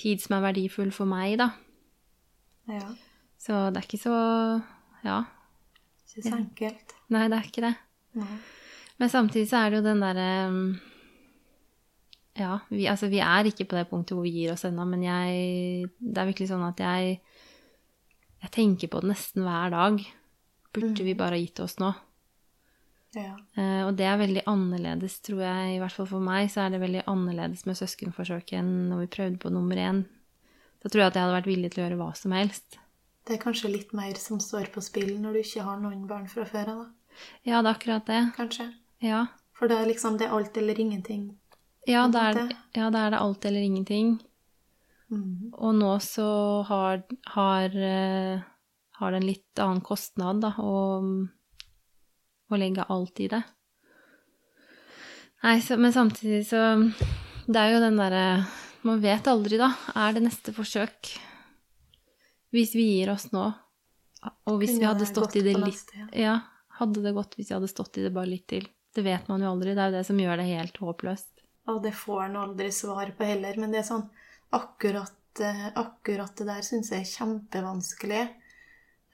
[0.00, 1.50] tid som er verdifull for meg, da.
[2.70, 2.88] Ja.
[3.42, 4.16] Så det er ikke så
[5.02, 5.22] Ja.
[6.12, 6.96] Ikke så enkelt.
[7.12, 7.74] Nei, det er ikke det.
[8.20, 8.34] Nei.
[9.00, 10.28] Men samtidig så er det jo den derre
[12.38, 15.02] Ja, vi, altså vi er ikke på det punktet hvor vi gir oss ennå, men
[15.04, 17.18] jeg Det er virkelig sånn at jeg
[18.42, 20.00] Jeg tenker på det nesten hver dag.
[20.72, 21.92] Burde vi bare ha gitt oss nå?
[23.12, 23.36] Ja.
[23.58, 26.72] Uh, og det er veldig annerledes, tror jeg, i hvert fall for meg, så er
[26.72, 30.00] det veldig annerledes med søskenforsøket enn når vi prøvde på nummer én.
[30.82, 32.80] Da tror jeg at jeg hadde vært villig til å gjøre hva som helst.
[33.22, 36.24] Det er kanskje litt mer som står på spill når du ikke har noen barn
[36.30, 37.20] fra før av, da.
[37.44, 38.22] Ja, det er akkurat det.
[38.38, 38.66] Kanskje.
[39.04, 39.26] Ja.
[39.54, 41.28] For det er liksom det er alt eller ingenting.
[41.88, 44.14] Ja, da er, ja, da er det alt eller ingenting.
[45.10, 45.50] Mm.
[45.52, 46.26] Og nå så
[46.68, 47.02] har,
[47.34, 48.44] har, eh,
[48.98, 51.02] har det en litt annen kostnad, da, å,
[52.48, 53.42] å legge alt i det.
[55.42, 56.58] Nei, så, men samtidig så
[57.50, 58.44] Det er jo den derre
[58.86, 59.72] Man vet aldri, da.
[59.98, 61.10] Er det neste forsøk?
[62.54, 63.48] Hvis vi gir oss nå,
[64.22, 65.92] og hvis vi hadde stått i det litt.
[66.14, 66.36] Ja,
[66.78, 68.66] hadde det gått hvis vi hadde stått i det bare litt til?
[68.92, 69.72] Det vet man jo aldri.
[69.72, 71.31] Det er jo det som gjør det helt håpløst.
[71.70, 74.06] Og det får en aldri svar på heller, men det er sånn
[74.52, 78.22] akkurat, eh, akkurat det der syns jeg er kjempevanskelig.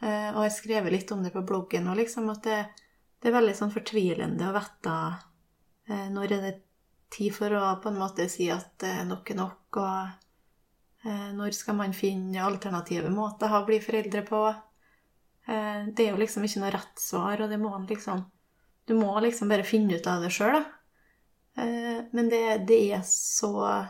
[0.01, 2.59] Eh, og jeg har skrevet litt om det på bloggen og liksom at det,
[3.19, 4.95] det er veldig sånn fortvilende å vite
[5.91, 6.55] eh, når er det
[7.11, 11.07] tid for å på en måte si at nok er nok, og
[11.39, 14.41] når skal man finne alternative måter å bli foreldre på.
[15.47, 18.27] Det er jo liksom ikke noe rett svar, og det må man liksom
[18.85, 20.78] Du må liksom bare finne ut av det sjøl, da.
[21.59, 23.87] Eh, Men det, det, er så,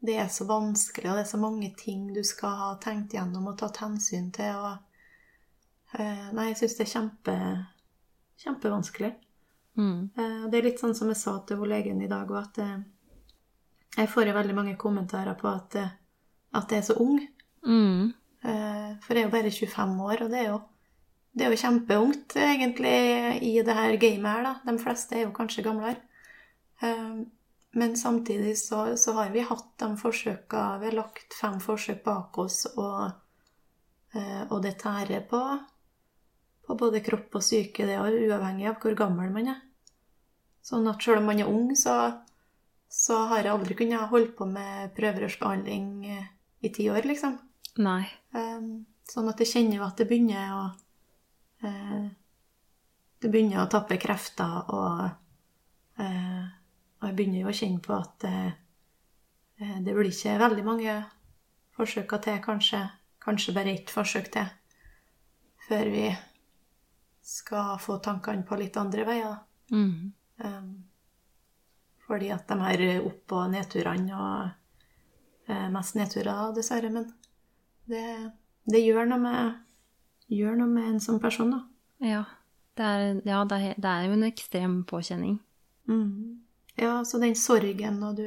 [0.00, 3.50] det er så vanskelig, og det er så mange ting du skal ha tenkt gjennom
[3.52, 4.56] og tatt hensyn til.
[4.56, 5.04] Og,
[5.98, 7.36] eh, nei, jeg syns det er kjempe,
[8.44, 9.12] kjempevanskelig.
[9.76, 10.10] Mm.
[10.16, 12.58] Eh, Det er litt sånn som jeg sa til hun legen i dag, at
[13.96, 15.76] jeg får jo veldig mange kommentarer på at,
[16.56, 17.18] at jeg er så ung.
[17.64, 18.12] Mm.
[18.42, 20.60] For jeg er jo bare 25 år, og det er jo,
[21.36, 22.94] det er jo kjempeungt egentlig
[23.44, 24.54] i det her gamet her, da.
[24.66, 26.00] De fleste er jo kanskje gamlere.
[26.82, 27.22] Eh,
[27.74, 32.36] Men samtidig så, så har vi hatt de forsøka Vi har lagt fem forsøk bak
[32.38, 33.14] oss, og,
[34.12, 35.40] eh, og det tærer på,
[36.66, 39.62] på både kropp og psyke, det er uavhengig av hvor gammel man er.
[40.62, 41.96] Sånn at selv om man er ung, så,
[42.92, 46.28] så har jeg aldri kunnet holde på med prøverørsbehandling eh,
[46.60, 47.38] i ti år, liksom.
[47.80, 48.04] Nei.
[48.36, 50.62] Um, sånn at jeg kjenner jo at det begynner å
[51.64, 52.04] eh,
[53.16, 55.08] Det begynner å tappe krefter, og,
[57.02, 58.50] og jeg begynner jo å kjenne på at eh,
[59.58, 60.96] eh, det blir ikke veldig mange
[61.74, 62.82] forsøk til, kanskje,
[63.22, 64.52] kanskje bare ett forsøk til,
[65.66, 66.04] før vi
[67.26, 69.34] skal få tankene på litt andre veier.
[69.72, 70.12] Mm.
[70.42, 70.70] Um,
[72.06, 77.08] fordi at de her opp- og nedturene og eh, Mest nedturer, dessverre, men
[77.90, 78.04] det,
[78.70, 79.58] det gjør, noe med,
[80.30, 81.64] gjør noe med en sånn person, da.
[82.02, 82.22] Ja.
[82.78, 85.36] Det er, ja, det er, det er jo en ekstrem påkjenning.
[85.90, 86.41] Mm.
[86.80, 88.26] Ja, så den sorgen og du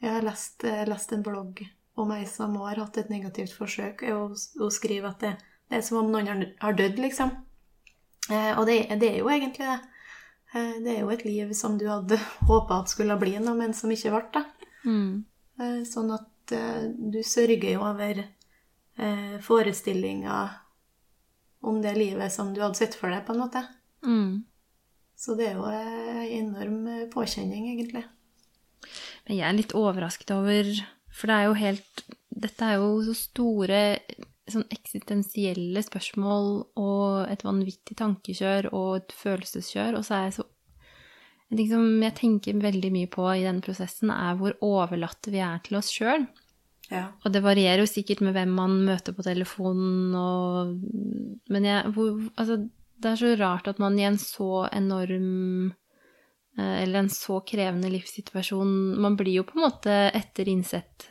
[0.00, 1.60] Jeg har lest, eh, lest en blogg
[2.00, 5.32] om ei som har hatt et negativt forsøk, og hun skriver at det,
[5.68, 7.34] det er som om noen har, dødd, liksom.
[8.30, 9.76] Eh, og det, det er jo egentlig det.
[10.54, 12.16] Eh, det er jo et liv som du hadde
[12.48, 14.44] håpa at skulle bli noe, men som ikke ble det.
[14.88, 15.12] Mm.
[15.60, 20.56] Eh, Sånn at du sørger jo over eh, forestillinger
[21.60, 23.62] om det livet som du hadde sett for deg, på en måte.
[24.02, 24.40] Mm.
[25.20, 28.06] Så det er jo en enorm eh, påkjenning, egentlig.
[29.26, 30.70] Men jeg er litt overrasket over
[31.12, 32.04] For det er jo helt
[32.40, 33.80] Dette er jo så store
[34.50, 36.46] sånn eksistensielle spørsmål
[36.80, 40.46] og et vanvittig tankekjør og et følelseskjør, og så er jeg så
[41.58, 45.60] ting som jeg tenker veldig mye på i denne prosessen, er hvor overlatte vi er
[45.66, 46.26] til oss sjøl.
[46.90, 47.12] Ja.
[47.22, 50.72] Og det varierer jo sikkert med hvem man møter på telefonen og
[51.50, 52.64] Men jeg, hvor, altså,
[53.00, 55.72] det er så rart at man i en så enorm
[56.58, 61.08] eh, Eller en så krevende livssituasjon Man blir jo på en måte etter innsett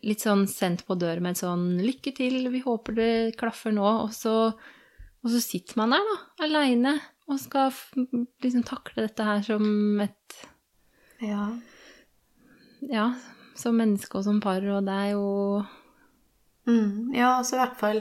[0.00, 3.90] litt sånn sendt på dør med et sånn 'Lykke til, vi håper det klaffer nå',
[4.06, 6.94] og så, og så sitter man der, da, aleine,
[7.28, 7.68] og skal
[8.40, 10.38] liksom takle dette her som et
[11.20, 11.50] ja.
[12.88, 13.10] Ja,
[13.60, 15.28] som menneske og som par, og det er jo
[16.64, 17.98] Mm, ja, altså i hvert fall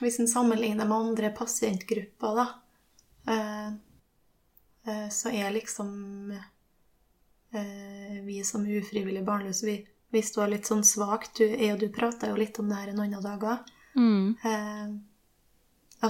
[0.00, 2.46] Hvis en sammenligner med andre pasientgrupper, da,
[3.32, 3.68] eh,
[4.86, 6.32] eh, så er liksom
[7.52, 9.76] eh, vi som ufrivillig barnløse, vi,
[10.12, 11.38] vi står litt sånn svakt.
[11.40, 13.72] Du, jeg og du prata jo litt om det her en annen dag òg.
[13.96, 14.88] mm, Eh,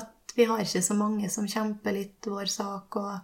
[0.01, 3.15] at vi har ikke så mange som kjemper litt vår sak, og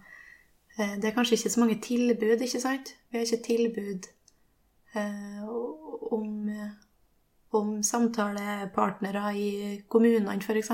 [0.78, 2.94] eh, det er kanskje ikke så mange tilbud, ikke sant?
[3.10, 4.08] Vi har ikke tilbud
[4.94, 5.42] eh,
[6.14, 6.28] om,
[7.58, 9.50] om samtalepartnere i
[9.92, 10.70] kommunene, f.eks.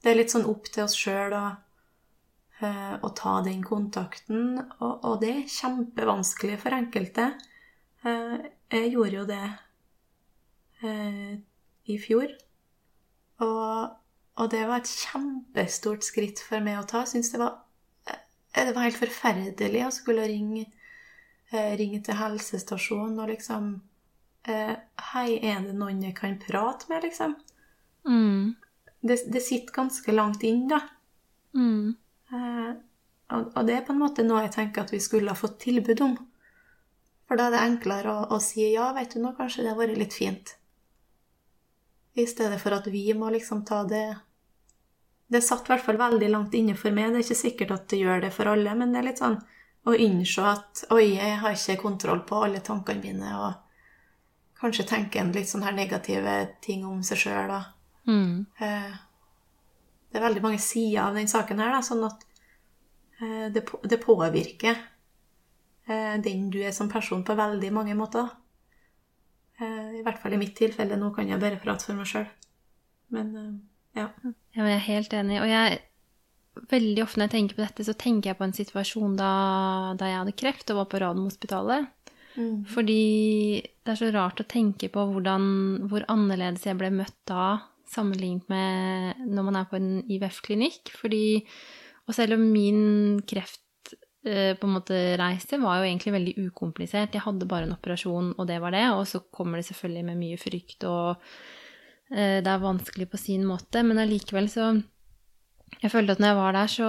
[0.00, 1.44] Det er litt sånn opp til oss sjøl å,
[2.64, 7.30] eh, å ta den kontakten, og, og det er kjempevanskelig for enkelte.
[8.02, 8.36] Eh,
[8.72, 9.44] jeg gjorde jo det
[10.82, 11.34] eh,
[11.92, 12.32] i fjor.
[13.44, 13.92] Og,
[14.40, 17.04] og det var et kjempestort skritt for meg å ta.
[17.04, 17.50] Jeg syns det
[18.50, 20.64] det var helt forferdelig å skulle ringe,
[21.52, 23.68] ringe til helsestasjonen og liksom
[24.46, 27.34] Hei, er det noen jeg kan prate med, liksom?
[28.06, 28.54] mm,
[29.00, 30.80] Det, det sitter ganske langt inn, da.
[31.54, 31.96] mm,
[32.30, 32.74] Eh,
[33.34, 35.58] og, og det er på en måte noe jeg tenker at vi skulle ha fått
[35.64, 36.12] tilbud om.
[37.26, 39.78] For da er det enklere å, å si ja, vet du nå, kanskje det har
[39.80, 40.52] vært litt fint.
[42.14, 44.04] I stedet for at vi må liksom ta det
[45.30, 47.10] Det satt i hvert fall veldig langt inne for meg.
[47.12, 49.36] Det er ikke sikkert at det gjør det for alle, men det er litt sånn
[49.86, 53.69] å innse at oi, jeg har ikke kontroll på alle tankene mine, og
[54.60, 56.34] kanskje tenke en litt sånn her negative
[56.64, 57.54] ting om seg sjøl,
[58.06, 58.92] mm, Eh,
[60.10, 62.24] Det er veldig mange sider av den saken her, da, sånn at
[63.22, 64.74] eh, det, det påvirker
[65.86, 68.26] eh, den du er som person på veldig mange måter.
[69.60, 70.96] Eh, I hvert fall i mitt tilfelle.
[70.98, 72.26] Nå kan jeg bare prate for meg sjøl.
[73.14, 73.30] Men
[73.94, 74.08] ja.
[74.24, 75.38] Ja, men jeg er helt enig.
[75.42, 75.78] Og jeg,
[76.70, 79.30] veldig ofte når jeg tenker på dette, så tenker jeg på en situasjon da,
[79.98, 81.86] da jeg hadde kreft og var på Radiumhospitalet.
[82.36, 82.64] Mm.
[82.68, 83.02] Fordi
[83.60, 85.44] det er så rart å tenke på hvordan,
[85.90, 87.56] hvor annerledes jeg ble møtt da,
[87.90, 90.92] sammenlignet med når man er på en IVF-klinikk.
[91.00, 91.42] Fordi,
[92.06, 92.82] og selv om min
[93.28, 93.94] kreft
[94.26, 97.16] eh, på en måte reise var jo egentlig veldig ukomplisert.
[97.16, 98.86] Jeg hadde bare en operasjon, og det var det.
[98.94, 101.10] Og så kommer det selvfølgelig med mye frykt, og
[102.14, 103.84] eh, det er vanskelig på sin måte.
[103.86, 104.72] Men allikevel så
[105.80, 106.86] Jeg følte at når jeg var der, så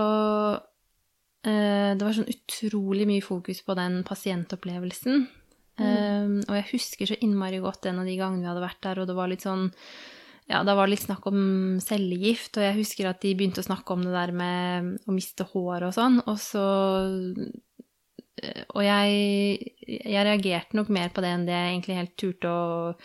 [1.42, 5.24] Det var sånn utrolig mye fokus på den pasientopplevelsen.
[5.82, 9.02] Um, og jeg husker så innmari godt en av de gangene vi hadde vært der,
[9.02, 9.70] og det var litt sånn
[10.52, 11.42] ja, da var det litt snakk om
[11.80, 15.46] cellegift, og jeg husker at de begynte å snakke om det der med å miste
[15.54, 16.66] hår og sånn, og så
[18.74, 22.96] Og jeg, jeg reagerte nok mer på det enn det jeg egentlig helt turte å,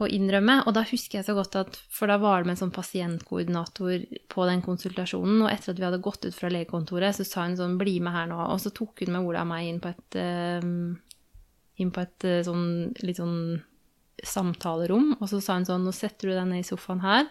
[0.00, 0.60] å innrømme.
[0.66, 4.06] Og da husker jeg så godt at For da var det med en sånn pasientkoordinator
[4.32, 7.58] på den konsultasjonen, og etter at vi hadde gått ut fra legekontoret, så sa hun
[7.58, 9.92] sånn 'bli med her nå', og så tok hun med Ola og meg inn på
[9.92, 10.70] et eh,
[11.82, 13.60] inn på et eh, sånn litt sånn
[14.22, 17.28] samtalerom, og så sa hun sånn Nå setter du deg ned i sofaen her,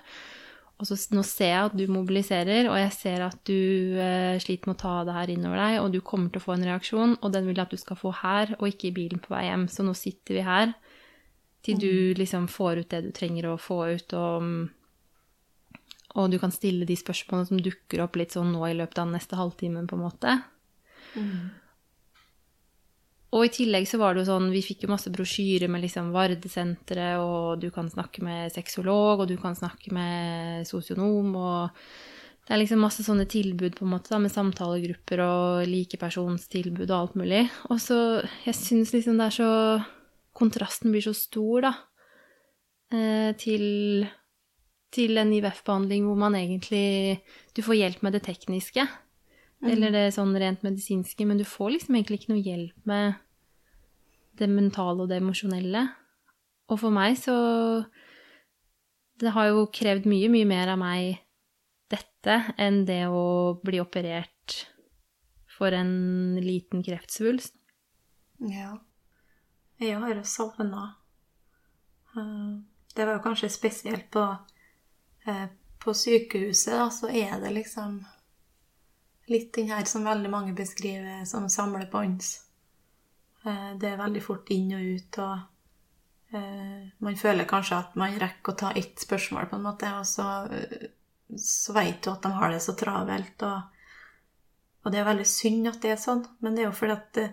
[0.82, 4.68] og så nå ser jeg at du mobiliserer, og jeg ser at du eh, sliter
[4.68, 7.18] med å ta det her innover deg, og du kommer til å få en reaksjon,
[7.22, 9.45] og den vil jeg at du skal få her, og ikke i bilen på vei
[9.45, 9.68] hjem.
[9.70, 10.74] Så nå sitter vi her
[11.62, 14.45] til du liksom får ut det du trenger å få ut, og,
[16.18, 19.09] og du kan stille de spørsmålene som dukker opp litt sånn nå i løpet av
[19.09, 20.38] den neste halvtimen, på en måte.
[23.32, 26.09] Og i tillegg så var det jo sånn, vi fikk jo masse brosjyrer med liksom
[26.12, 31.86] Vardesenteret, og du kan snakke med sexolog, og du kan snakke med sosionom, og
[32.43, 36.97] det er liksom masse sånne tilbud på en måte da, med samtalegrupper og likepersonstilbud og
[36.97, 37.45] alt mulig.
[37.72, 37.97] Og så,
[38.43, 39.51] jeg syns liksom det er så,
[40.38, 41.72] kontrasten blir så stor da,
[42.94, 44.08] eh, til,
[44.94, 47.22] til en IVF-behandling hvor man egentlig,
[47.56, 48.88] du får hjelp med det tekniske,
[49.62, 53.20] eller det sånn rent medisinske, men du får liksom egentlig ikke noe hjelp med
[54.40, 55.86] det mentale og det emosjonelle.
[56.72, 57.36] Og for meg så
[59.22, 61.20] Det har jo krevd mye, mye mer av meg
[61.94, 64.56] dette enn det å bli operert
[65.46, 67.54] for en liten kreftsvulst.
[68.50, 68.80] Ja.
[69.82, 70.82] Jeg har jo savna
[72.94, 74.22] Det var jo kanskje spesielt på,
[75.26, 75.46] eh,
[75.80, 78.02] på sykehuset, da, så er det liksom
[79.32, 82.34] litt den her som veldig mange beskriver som samlebånds.
[83.46, 88.20] Eh, det er veldig fort inn og ut, og eh, man føler kanskje at man
[88.20, 90.28] rekker å ta ett spørsmål, på en måte, og så,
[91.40, 93.48] så vet du at de har det så travelt.
[93.48, 93.82] Og,
[94.84, 97.12] og, det er veldig synd at det er sånn, men det er jo fordi at
[97.18, 97.28] det,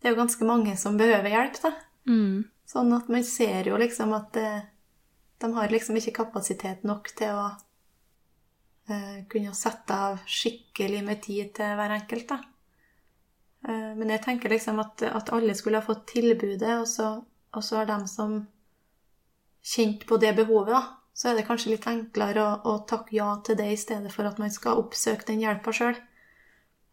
[0.00, 1.74] det er jo ganske mange som behøver hjelp, da.
[2.08, 2.44] Mm.
[2.68, 4.50] Sånn at man ser jo liksom at det,
[5.42, 7.50] de har liksom ikke kapasitet nok til å
[8.90, 12.28] Eh, kunne sette av skikkelig med tid til hver enkelt.
[12.28, 12.38] da.
[13.68, 17.12] Eh, men jeg tenker liksom at, at alle skulle ha fått tilbudet, og så,
[17.54, 18.40] og så har de som
[19.62, 20.82] kjent på det behovet, da.
[21.14, 24.26] Så er det kanskje litt enklere å, å, takke ja til det i stedet for
[24.26, 26.00] at man skal oppsøke den hjelpa sjøl.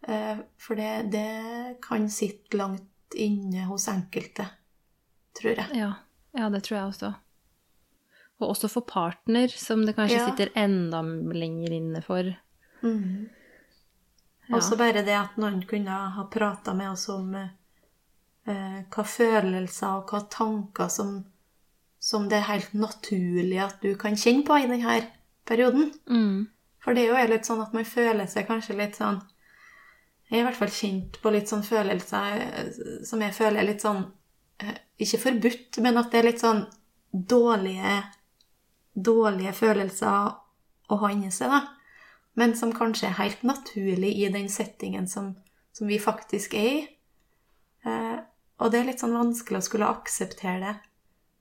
[0.05, 4.45] Eh, for det, det, kan sitte langt inne hos enkelte,
[5.37, 5.67] tror jeg.
[5.77, 5.93] Ja,
[6.37, 7.13] ja det tror jeg også.
[8.39, 10.27] Og også for partner, som det kanskje ja.
[10.29, 11.01] sitter enda
[11.35, 12.31] lenger inne for.
[12.81, 13.27] Mm.
[14.47, 14.55] Ja.
[14.57, 20.13] Også bare det at noen kunne ha prata med oss om eh, hva følelser og
[20.13, 21.19] hva tanker som,
[21.99, 25.01] som, det er helt naturlig at du kan kjenne på i denne
[25.45, 25.91] perioden.
[26.09, 26.47] Mm.
[26.81, 29.19] For det er jo litt sånn at man føler seg kanskje litt sånn
[30.29, 32.73] Jeg er i hvert fall kjent på litt sånn følelser eh,
[33.05, 34.05] som jeg føler er litt sånn
[34.99, 36.65] Ikke forbudt, men at det er litt sånn
[37.09, 38.01] dårlige
[38.93, 40.31] dårlige følelser
[40.89, 41.61] å ha inni seg, da.
[42.39, 45.33] Men som kanskje er helt naturlig i den settingen som,
[45.75, 46.81] som vi faktisk er i.
[47.87, 48.17] Eh,
[48.59, 50.75] og det er litt sånn vanskelig å skulle akseptere det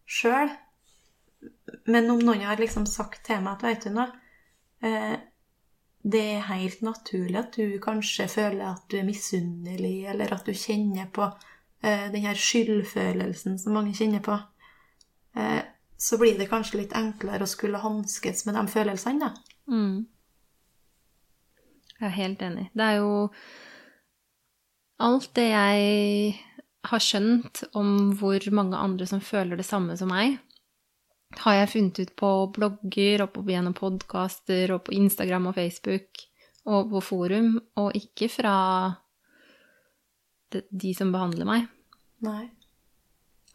[0.09, 0.51] sjøl.
[1.91, 4.09] Men om noen har liksom sagt til meg at veit du noe
[4.83, 5.19] eh,
[6.03, 10.55] Det er helt naturlig at du kanskje føler at du er misunnelig, eller at du
[10.57, 11.58] kjenner på eh,
[12.13, 14.39] den her skyldfølelsen som mange kjenner på.
[15.39, 15.61] Eh,
[15.99, 19.57] så blir det kanskje litt enklere å skulle hanskes med de følelsene, da.
[19.71, 20.07] Mm.
[21.99, 22.69] Jeg er helt enig.
[22.79, 23.15] Det er jo
[25.03, 26.37] alt det jeg
[26.89, 30.39] har skjønt om hvor mange andre som føler det samme som meg,
[31.43, 36.23] har jeg funnet ut på blogger og på, gjennom podkaster og på Instagram og Facebook
[36.69, 38.55] og på forum, og ikke fra
[40.51, 41.67] de, som behandler meg.
[42.25, 42.49] Nei.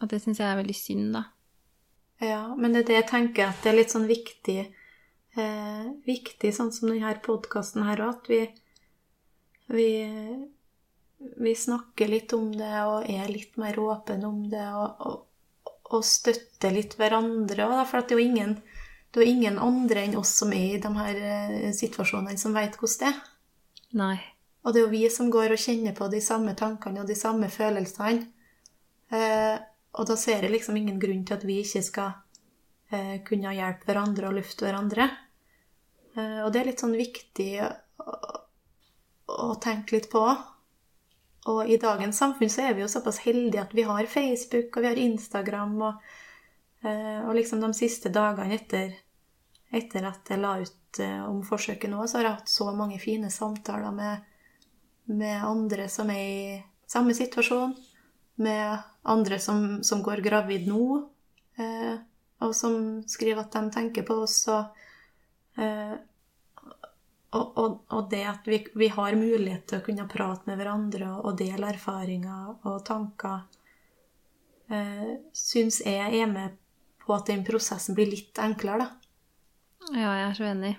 [0.02, 1.24] Og det syns jeg er veldig synd, da.
[2.24, 6.54] Ja, men det er det jeg tenker at det er litt sånn viktig eh, Viktig,
[6.56, 8.42] sånn som denne podkasten her òg, at vi,
[9.74, 9.88] vi,
[11.42, 16.06] vi snakker litt om det og er litt mer åpne om det og, og, og
[16.08, 18.56] støtter litt hverandre òg, for det er jo ingen
[19.14, 22.80] det er ingen andre enn oss som er i de her eh, situasjonene, som vet
[22.80, 23.20] hvordan det er.
[24.00, 24.16] Nei.
[24.64, 27.18] Og det er jo vi som går og kjenner på de samme tankene og de
[27.20, 28.30] samme følelsene.
[29.14, 29.58] Eh,
[29.94, 32.14] og da ser jeg liksom ingen grunn til at vi ikke skal
[32.90, 35.10] eh, kunne hjelpe hverandre og lufte hverandre.
[36.16, 38.16] Eh, og det er litt sånn viktig å,
[39.34, 40.24] å, tenke litt på.
[41.52, 44.86] Og i dagens samfunn så er vi jo såpass heldige at vi har Facebook og
[44.86, 45.80] vi har Instagram.
[45.90, 46.14] Og,
[46.86, 48.94] eh, og liksom de siste dagene etter,
[49.74, 53.02] etter at jeg la ut eh, om forsøket nå, så har jeg hatt så mange
[53.02, 54.30] fine samtaler med,
[55.12, 57.74] med andre som er i samme situasjon
[58.36, 61.10] med andre som, som går gravid nå,
[61.58, 61.94] eh,
[62.44, 64.40] og som skriver at de tenker på oss.
[64.52, 64.80] Og,
[65.62, 65.94] eh,
[67.34, 71.12] og, og, og, det at vi, vi, har mulighet til å kunne prate med hverandre
[71.20, 73.46] og, dele erfaringer og tanker,
[74.70, 76.60] eh, syns jeg er med
[77.04, 78.92] på at den prosessen blir litt enklere, da.
[79.92, 80.78] Ja, jeg er så enig.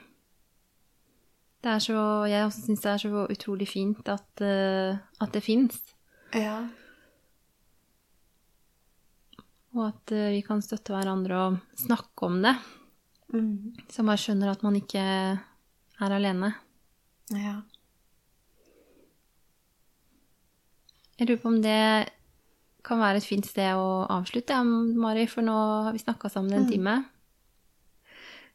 [1.65, 1.99] Det er så,
[2.29, 5.79] jeg også syns det er så utrolig fint at, uh, at det fins.
[6.37, 6.59] Ja.
[9.73, 12.53] Og at uh, vi kan støtte hverandre og snakke om det.
[13.33, 13.73] Mm.
[13.89, 16.53] Så man skjønner at man ikke er alene.
[17.33, 17.63] Ja.
[21.17, 21.81] Jeg lurer på om det
[22.85, 25.57] kan være et fint sted å avslutte, Mari, for nå
[25.87, 26.73] har vi snakka sammen en mm.
[26.75, 26.97] time.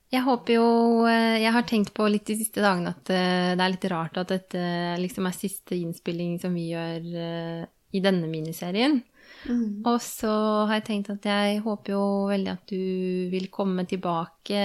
[0.10, 0.70] Jeg håper jo
[1.05, 4.18] eh, Jeg har tenkt på litt de siste dagene at eh, det er litt rart
[4.18, 4.64] at dette
[5.01, 8.99] liksom er siste innspilling som vi gjør i denne miniserien.
[9.47, 9.86] Mm.
[9.88, 10.32] Og så
[10.68, 14.64] har jeg tenkt at jeg håper jo veldig at du vil komme tilbake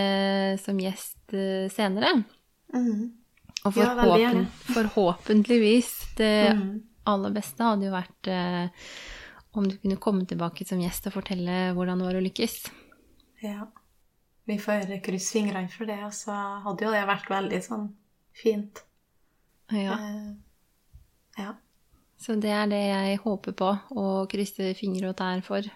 [0.61, 2.17] som gjest eh, senere.
[2.75, 3.13] Mm.
[3.65, 6.73] Og forhåpen, ja, forhåpentligvis Det mm.
[7.09, 8.89] aller beste hadde jo vært eh,
[9.57, 12.59] om du kunne komme tilbake som gjest og fortelle hvordan det var å lykkes.
[13.45, 13.69] Ja.
[14.45, 16.35] Vi får krysse fingrene for det, og så
[16.65, 17.87] hadde jo det vært veldig sånn
[18.37, 18.83] fint.
[19.73, 19.97] Ja.
[19.97, 20.35] Eh,
[21.41, 21.55] ja.
[22.21, 23.71] Så det er det jeg håper på
[24.01, 25.67] å krysse fingre og tær for.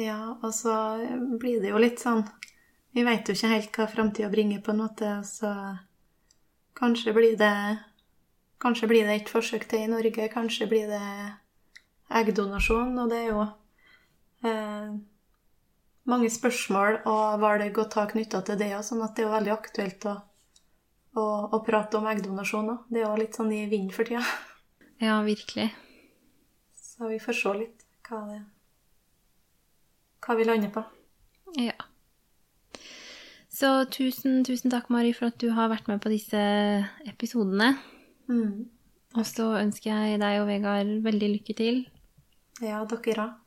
[0.00, 0.74] Ja, og så
[1.38, 2.24] blir det jo litt sånn
[2.94, 5.50] Vi veit jo ikke helt hva framtida bringer, på en måte, så
[6.78, 7.54] kanskje blir det
[8.62, 11.00] Kanskje blir det et forsøk til i Norge, kanskje blir det
[12.08, 12.94] eggdonasjon.
[13.02, 13.42] Og det er jo
[14.48, 14.94] eh,
[16.10, 20.06] mange spørsmål og valg å ta knytta til det sånn at det er veldig aktuelt
[20.10, 20.16] å,
[21.16, 21.24] å,
[21.56, 22.90] å prate om eggdonasjon òg.
[22.90, 24.24] Det er jo litt sånn i vinden for tida.
[25.02, 25.70] Ja, virkelig.
[26.78, 28.42] Så vi får se litt hva, det,
[30.24, 30.84] hva vi lander på.
[31.60, 31.74] Ja.
[33.54, 36.40] Så tusen, tusen takk, Mari, for at du har vært med på disse
[37.06, 37.76] episodene.
[38.26, 38.66] Mm.
[39.14, 41.84] Og så ønsker jeg deg og Vegard veldig lykke til.
[42.62, 43.40] Ja, dere òg.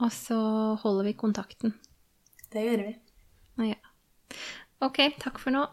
[0.00, 0.38] Og så
[0.80, 1.74] holder vi kontakten.
[2.50, 2.94] Det gjør vi.
[3.70, 3.78] Ja.
[4.80, 5.66] Ok, takk for nå.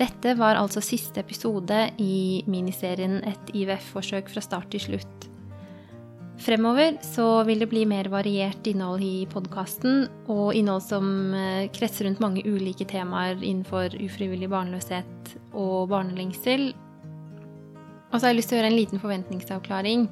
[0.00, 5.28] Dette var altså siste episode i miniserien Et IVF-forsøk fra start til slutt.
[6.44, 11.06] Fremover så vil det bli mer variert innhold i podkasten, og innhold som
[11.38, 16.72] eh, kretser rundt mange ulike temaer innenfor ufrivillig barnløshet og barnelengsel.
[18.10, 20.08] Og så har jeg lyst til å gjøre en liten forventningsavklaring.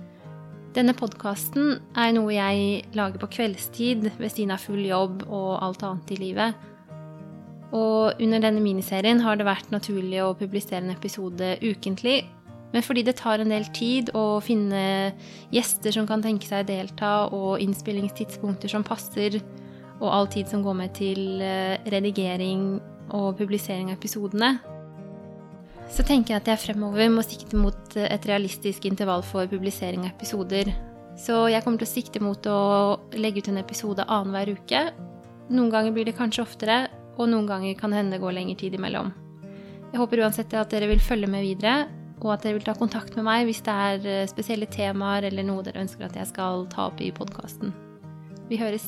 [0.72, 5.82] Denne podkasten er noe jeg lager på kveldstid ved siden av full jobb og alt
[5.84, 6.68] annet i livet.
[7.76, 12.22] Og under denne miniserien har det vært naturlig å publisere en episode ukentlig,
[12.72, 15.12] men fordi det tar en del tid å finne
[15.52, 19.42] gjester som kan tenke seg å delta, og innspillingstidspunkter som passer,
[20.00, 22.80] og all tid som går med til eh, redigering
[23.12, 24.54] og publisering av episodene,
[25.92, 30.14] så tenker jeg at jeg fremover må sikte mot et realistisk intervall for publisering av
[30.14, 30.72] episoder.
[31.20, 32.60] Så jeg kommer til å sikte mot å
[33.20, 34.86] legge ut en episode annenhver uke.
[35.52, 36.78] Noen ganger blir det kanskje oftere,
[37.20, 39.12] og noen ganger kan det hende det går lengre tid imellom.
[39.92, 41.82] Jeg håper uansett at dere vil følge med videre,
[42.22, 45.44] og at dere vil ta kontakt med meg hvis det er eh, spesielle temaer eller
[45.44, 47.74] noe dere ønsker at jeg skal ta opp i podkasten.
[48.48, 48.86] Vi høres.